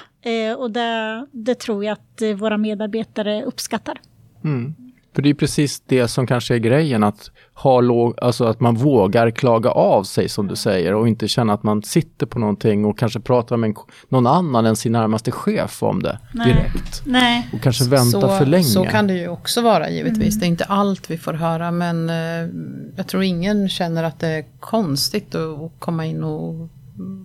och 0.57 0.71
det, 0.71 1.25
det 1.31 1.55
tror 1.55 1.85
jag 1.85 1.93
att 1.93 2.39
våra 2.39 2.57
medarbetare 2.57 3.43
uppskattar. 3.43 4.01
Mm. 4.43 4.75
För 5.15 5.21
det 5.21 5.29
är 5.29 5.33
precis 5.33 5.79
det 5.79 6.07
som 6.07 6.27
kanske 6.27 6.55
är 6.55 6.57
grejen, 6.57 7.03
att, 7.03 7.31
ha 7.63 7.81
låg, 7.81 8.13
alltså 8.21 8.45
att 8.45 8.59
man 8.59 8.75
vågar 8.75 9.31
klaga 9.31 9.71
av 9.71 10.03
sig 10.03 10.29
som 10.29 10.47
du 10.47 10.55
säger 10.55 10.93
och 10.93 11.07
inte 11.07 11.27
känna 11.27 11.53
att 11.53 11.63
man 11.63 11.83
sitter 11.83 12.25
på 12.25 12.39
någonting 12.39 12.85
och 12.85 12.97
kanske 12.97 13.19
pratar 13.19 13.57
med 13.57 13.67
en, 13.67 13.75
någon 14.09 14.27
annan 14.27 14.65
än 14.65 14.75
sin 14.75 14.91
närmaste 14.91 15.31
chef 15.31 15.83
om 15.83 16.03
det 16.03 16.19
Nej. 16.33 16.47
direkt. 16.47 17.01
Nej. 17.05 17.49
Och 17.53 17.61
kanske 17.61 17.83
vänta 17.83 18.21
så, 18.21 18.27
för 18.27 18.45
länge. 18.45 18.63
Så 18.63 18.83
kan 18.83 19.07
det 19.07 19.13
ju 19.13 19.27
också 19.27 19.61
vara 19.61 19.89
givetvis. 19.89 20.35
Mm. 20.35 20.39
Det 20.39 20.45
är 20.45 20.47
inte 20.47 20.63
allt 20.63 21.11
vi 21.11 21.17
får 21.17 21.33
höra 21.33 21.71
men 21.71 22.09
eh, 22.09 22.49
jag 22.95 23.07
tror 23.07 23.23
ingen 23.23 23.69
känner 23.69 24.03
att 24.03 24.19
det 24.19 24.27
är 24.27 24.45
konstigt 24.59 25.35
att, 25.35 25.59
att 25.59 25.71
komma 25.79 26.05
in 26.05 26.23
och, 26.23 26.69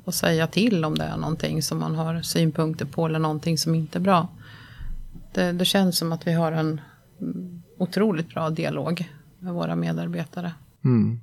och 0.05 0.15
säga 0.15 0.47
till 0.47 0.85
om 0.85 0.99
det 0.99 1.05
är 1.05 1.17
någonting 1.17 1.63
som 1.63 1.79
man 1.79 1.95
har 1.95 2.23
synpunkter 2.23 2.85
på 2.85 3.07
eller 3.07 3.19
någonting 3.19 3.59
som 3.59 3.75
inte 3.75 3.99
är 3.99 4.01
bra. 4.01 4.29
Det, 5.35 5.53
det 5.53 5.65
känns 5.65 5.99
som 5.99 6.13
att 6.13 6.27
vi 6.27 6.33
har 6.33 6.53
en 6.53 6.81
otroligt 7.79 8.29
bra 8.29 8.51
dialog 8.51 9.09
med 9.39 9.55
våra 9.55 9.77
medarbetare. 9.77 10.53
Mm. 10.85 11.21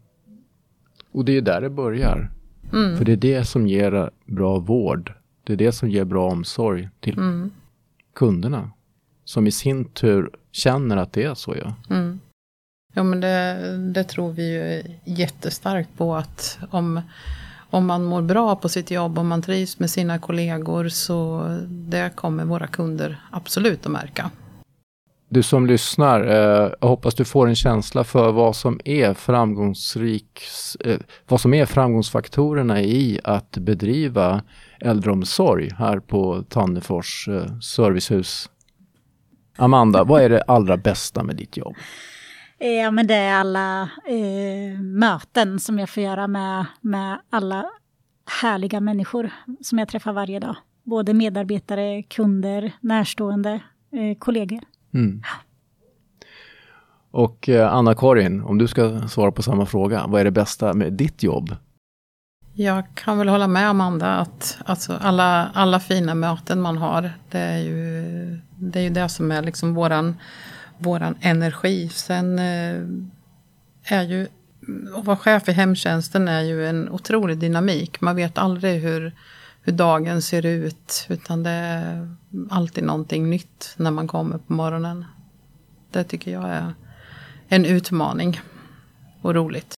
Och 1.11 1.25
det 1.25 1.37
är 1.37 1.41
där 1.41 1.61
det 1.61 1.69
börjar. 1.69 2.31
Mm. 2.73 2.97
För 2.97 3.05
det 3.05 3.11
är 3.11 3.17
det 3.17 3.45
som 3.45 3.67
ger 3.67 4.09
bra 4.25 4.59
vård. 4.59 5.13
Det 5.43 5.53
är 5.53 5.57
det 5.57 5.71
som 5.71 5.89
ger 5.89 6.05
bra 6.05 6.31
omsorg 6.31 6.89
till 6.99 7.17
mm. 7.17 7.51
kunderna. 8.13 8.71
Som 9.25 9.47
i 9.47 9.51
sin 9.51 9.85
tur 9.85 10.29
känner 10.51 10.97
att 10.97 11.13
det 11.13 11.23
är 11.23 11.33
så. 11.33 11.55
Ja, 11.55 11.73
mm. 11.89 12.19
ja 12.93 13.03
men 13.03 13.21
det, 13.21 13.77
det, 13.93 14.03
tror 14.03 14.31
vi 14.31 14.53
ju 14.53 14.83
jättestarkt 15.03 15.89
på 15.97 16.15
att 16.15 16.59
om, 16.69 17.01
om 17.69 17.85
man 17.85 18.03
mår 18.03 18.21
bra 18.21 18.55
på 18.55 18.69
sitt 18.69 18.91
jobb, 18.91 19.19
om 19.19 19.27
man 19.27 19.41
trivs 19.41 19.79
med 19.79 19.89
sina 19.89 20.19
kollegor 20.19 20.89
så 20.89 21.47
det 21.69 22.15
kommer 22.15 22.45
våra 22.45 22.67
kunder 22.67 23.21
absolut 23.31 23.85
att 23.85 23.91
märka 23.91 24.31
du 25.33 25.43
som 25.43 25.67
lyssnar, 25.67 26.21
eh, 26.21 26.71
jag 26.81 26.87
hoppas 26.87 27.15
du 27.15 27.25
får 27.25 27.47
en 27.47 27.55
känsla 27.55 28.03
för 28.03 28.31
vad 28.31 28.55
som 28.55 28.79
är 28.85 29.13
framgångsrik, 29.13 30.41
eh, 30.85 30.97
vad 31.27 31.41
som 31.41 31.53
är 31.53 31.65
framgångsfaktorerna 31.65 32.81
i 32.81 33.19
att 33.23 33.57
bedriva 33.57 34.41
äldreomsorg 34.79 35.69
här 35.77 35.99
på 35.99 36.43
Tannefors 36.49 37.27
eh, 37.27 37.59
servicehus. 37.59 38.49
Amanda, 39.57 40.03
vad 40.03 40.21
är 40.21 40.29
det 40.29 40.41
allra 40.41 40.77
bästa 40.77 41.23
med 41.23 41.35
ditt 41.35 41.57
jobb? 41.57 41.75
Eh, 42.59 42.69
ja, 42.69 42.91
men 42.91 43.07
det 43.07 43.15
är 43.15 43.33
alla 43.33 43.81
eh, 44.07 44.79
möten 44.81 45.59
som 45.59 45.79
jag 45.79 45.89
får 45.89 46.03
göra 46.03 46.27
med, 46.27 46.65
med 46.81 47.19
alla 47.29 47.65
härliga 48.41 48.79
människor 48.79 49.29
som 49.61 49.79
jag 49.79 49.87
träffar 49.87 50.13
varje 50.13 50.39
dag. 50.39 50.55
Både 50.83 51.13
medarbetare, 51.13 52.03
kunder, 52.03 52.71
närstående, 52.81 53.51
eh, 53.91 54.17
kollegor. 54.19 54.59
Mm. 54.93 55.21
Och 57.11 57.49
eh, 57.49 57.73
Anna-Karin, 57.73 58.41
om 58.41 58.57
du 58.57 58.67
ska 58.67 59.07
svara 59.07 59.31
på 59.31 59.43
samma 59.43 59.65
fråga, 59.65 60.05
vad 60.07 60.21
är 60.21 60.25
det 60.25 60.31
bästa 60.31 60.73
med 60.73 60.93
ditt 60.93 61.23
jobb? 61.23 61.55
Jag 62.53 62.83
kan 62.95 63.17
väl 63.17 63.29
hålla 63.29 63.47
med 63.47 63.69
Amanda 63.69 64.07
att 64.07 64.57
alltså 64.65 64.93
alla, 65.01 65.51
alla 65.53 65.79
fina 65.79 66.15
möten 66.15 66.61
man 66.61 66.77
har, 66.77 67.11
det 67.31 67.39
är 67.39 67.57
ju 67.57 68.03
det, 68.55 68.79
är 68.79 68.83
ju 68.83 68.89
det 68.89 69.09
som 69.09 69.31
är 69.31 69.41
liksom 69.41 69.73
våran, 69.73 70.15
våran 70.77 71.15
energi. 71.21 71.89
Sen 71.89 72.39
eh, 72.39 72.81
är 73.83 74.03
ju, 74.03 74.27
att 74.95 75.05
vara 75.05 75.17
chef 75.17 75.49
i 75.49 75.51
hemtjänsten 75.51 76.27
är 76.27 76.41
ju 76.41 76.67
en 76.67 76.89
otrolig 76.89 77.37
dynamik. 77.37 78.01
Man 78.01 78.15
vet 78.15 78.37
aldrig 78.37 78.81
hur, 78.81 79.15
hur 79.63 79.73
dagen 79.73 80.21
ser 80.21 80.45
ut. 80.45 81.07
Utan 81.09 81.43
det 81.43 81.49
är 81.49 82.15
alltid 82.49 82.83
någonting 82.83 83.29
nytt 83.29 83.73
när 83.77 83.91
man 83.91 84.07
kommer 84.07 84.37
på 84.37 84.53
morgonen. 84.53 85.05
Det 85.91 86.03
tycker 86.03 86.31
jag 86.31 86.49
är 86.49 86.73
en 87.47 87.65
utmaning 87.65 88.41
och 89.21 89.35
roligt. 89.35 89.73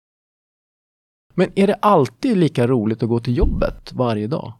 Men 1.34 1.50
är 1.54 1.66
det 1.66 1.74
alltid 1.74 2.36
lika 2.36 2.66
roligt 2.66 3.02
att 3.02 3.08
gå 3.08 3.20
till 3.20 3.36
jobbet 3.36 3.92
varje 3.92 4.26
dag? 4.26 4.52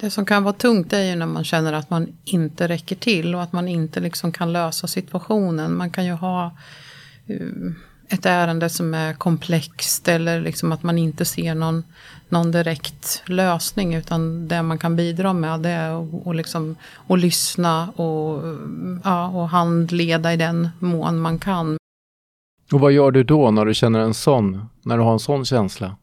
Det 0.00 0.10
som 0.10 0.24
kan 0.24 0.44
vara 0.44 0.54
tungt 0.54 0.92
är 0.92 1.02
ju 1.02 1.14
när 1.14 1.26
man 1.26 1.44
känner 1.44 1.72
att 1.72 1.90
man 1.90 2.16
inte 2.24 2.68
räcker 2.68 2.96
till 2.96 3.34
och 3.34 3.42
att 3.42 3.52
man 3.52 3.68
inte 3.68 4.00
liksom 4.00 4.32
kan 4.32 4.52
lösa 4.52 4.86
situationen. 4.86 5.76
Man 5.76 5.90
kan 5.90 6.06
ju 6.06 6.12
ha 6.12 6.56
uh, 7.30 7.72
ett 8.08 8.26
ärende 8.26 8.68
som 8.68 8.94
är 8.94 9.14
komplext 9.14 10.08
eller 10.08 10.40
liksom 10.40 10.72
att 10.72 10.82
man 10.82 10.98
inte 10.98 11.24
ser 11.24 11.54
någon, 11.54 11.84
någon 12.30 12.50
direkt 12.50 13.22
lösning 13.26 13.94
utan 13.94 14.48
det 14.48 14.62
man 14.62 14.78
kan 14.78 14.96
bidra 14.96 15.32
med 15.32 15.60
det 15.60 15.68
är 15.68 16.02
att 16.02 16.26
och 16.26 16.34
liksom, 16.34 16.76
och 16.94 17.18
lyssna 17.18 17.90
och, 17.90 18.42
ja, 19.04 19.28
och 19.28 19.48
handleda 19.48 20.32
i 20.32 20.36
den 20.36 20.68
mån 20.78 21.18
man 21.18 21.38
kan. 21.38 21.76
Och 22.72 22.80
vad 22.80 22.92
gör 22.92 23.10
du 23.10 23.24
då 23.24 23.50
när 23.50 23.64
du 23.64 23.74
känner 23.74 24.00
en 24.00 24.14
sån, 24.14 24.68
när 24.82 24.96
du 24.96 25.02
har 25.02 25.12
en 25.12 25.18
sån 25.18 25.44
känsla? 25.44 25.96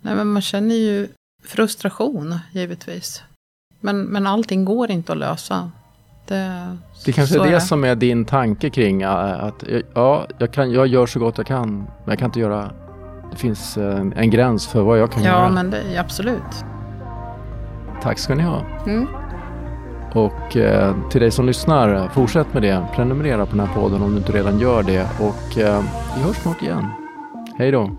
Nej, 0.00 0.14
men 0.14 0.26
man 0.26 0.42
känner 0.42 0.74
ju 0.74 1.08
frustration 1.44 2.38
givetvis. 2.52 3.22
Men, 3.80 4.02
men 4.02 4.26
allting 4.26 4.64
går 4.64 4.90
inte 4.90 5.12
att 5.12 5.18
lösa. 5.18 5.70
Det, 6.26 6.76
det 7.04 7.12
kanske 7.12 7.40
är 7.40 7.44
det, 7.44 7.54
är 7.54 7.60
som 7.60 7.84
är 7.84 7.94
din 7.94 8.24
tanke 8.24 8.70
kring 8.70 9.02
att 9.02 9.64
ja, 9.94 10.26
jag, 10.38 10.52
kan, 10.52 10.72
jag 10.72 10.86
gör 10.86 11.06
så 11.06 11.18
gott 11.18 11.38
jag 11.38 11.46
kan, 11.46 11.76
men 11.78 11.88
jag 12.06 12.18
kan 12.18 12.26
inte 12.26 12.40
göra... 12.40 12.70
Det 13.30 13.36
finns 13.36 13.76
en, 13.76 14.12
en 14.12 14.30
gräns 14.30 14.66
för 14.66 14.82
vad 14.82 14.98
jag 14.98 15.12
kan 15.12 15.22
ja, 15.22 15.30
göra. 15.30 15.42
Ja, 15.42 15.50
men 15.50 15.70
det, 15.70 15.98
absolut. 15.98 16.64
Tack 18.02 18.18
ska 18.18 18.34
ni 18.34 18.42
ha. 18.42 18.62
Mm. 18.86 19.06
Och 20.12 20.56
eh, 20.56 20.94
till 21.10 21.20
dig 21.20 21.30
som 21.30 21.46
lyssnar, 21.46 22.08
fortsätt 22.08 22.54
med 22.54 22.62
det. 22.62 22.84
Prenumerera 22.94 23.46
på 23.46 23.56
den 23.56 23.66
här 23.66 23.74
podden 23.74 24.02
om 24.02 24.10
du 24.10 24.18
inte 24.18 24.32
redan 24.32 24.58
gör 24.58 24.82
det. 24.82 25.06
Och 25.20 25.58
eh, 25.58 25.82
vi 26.16 26.22
hörs 26.22 26.36
snart 26.36 26.62
igen. 26.62 26.86
Hej 27.58 27.70
då. 27.70 27.90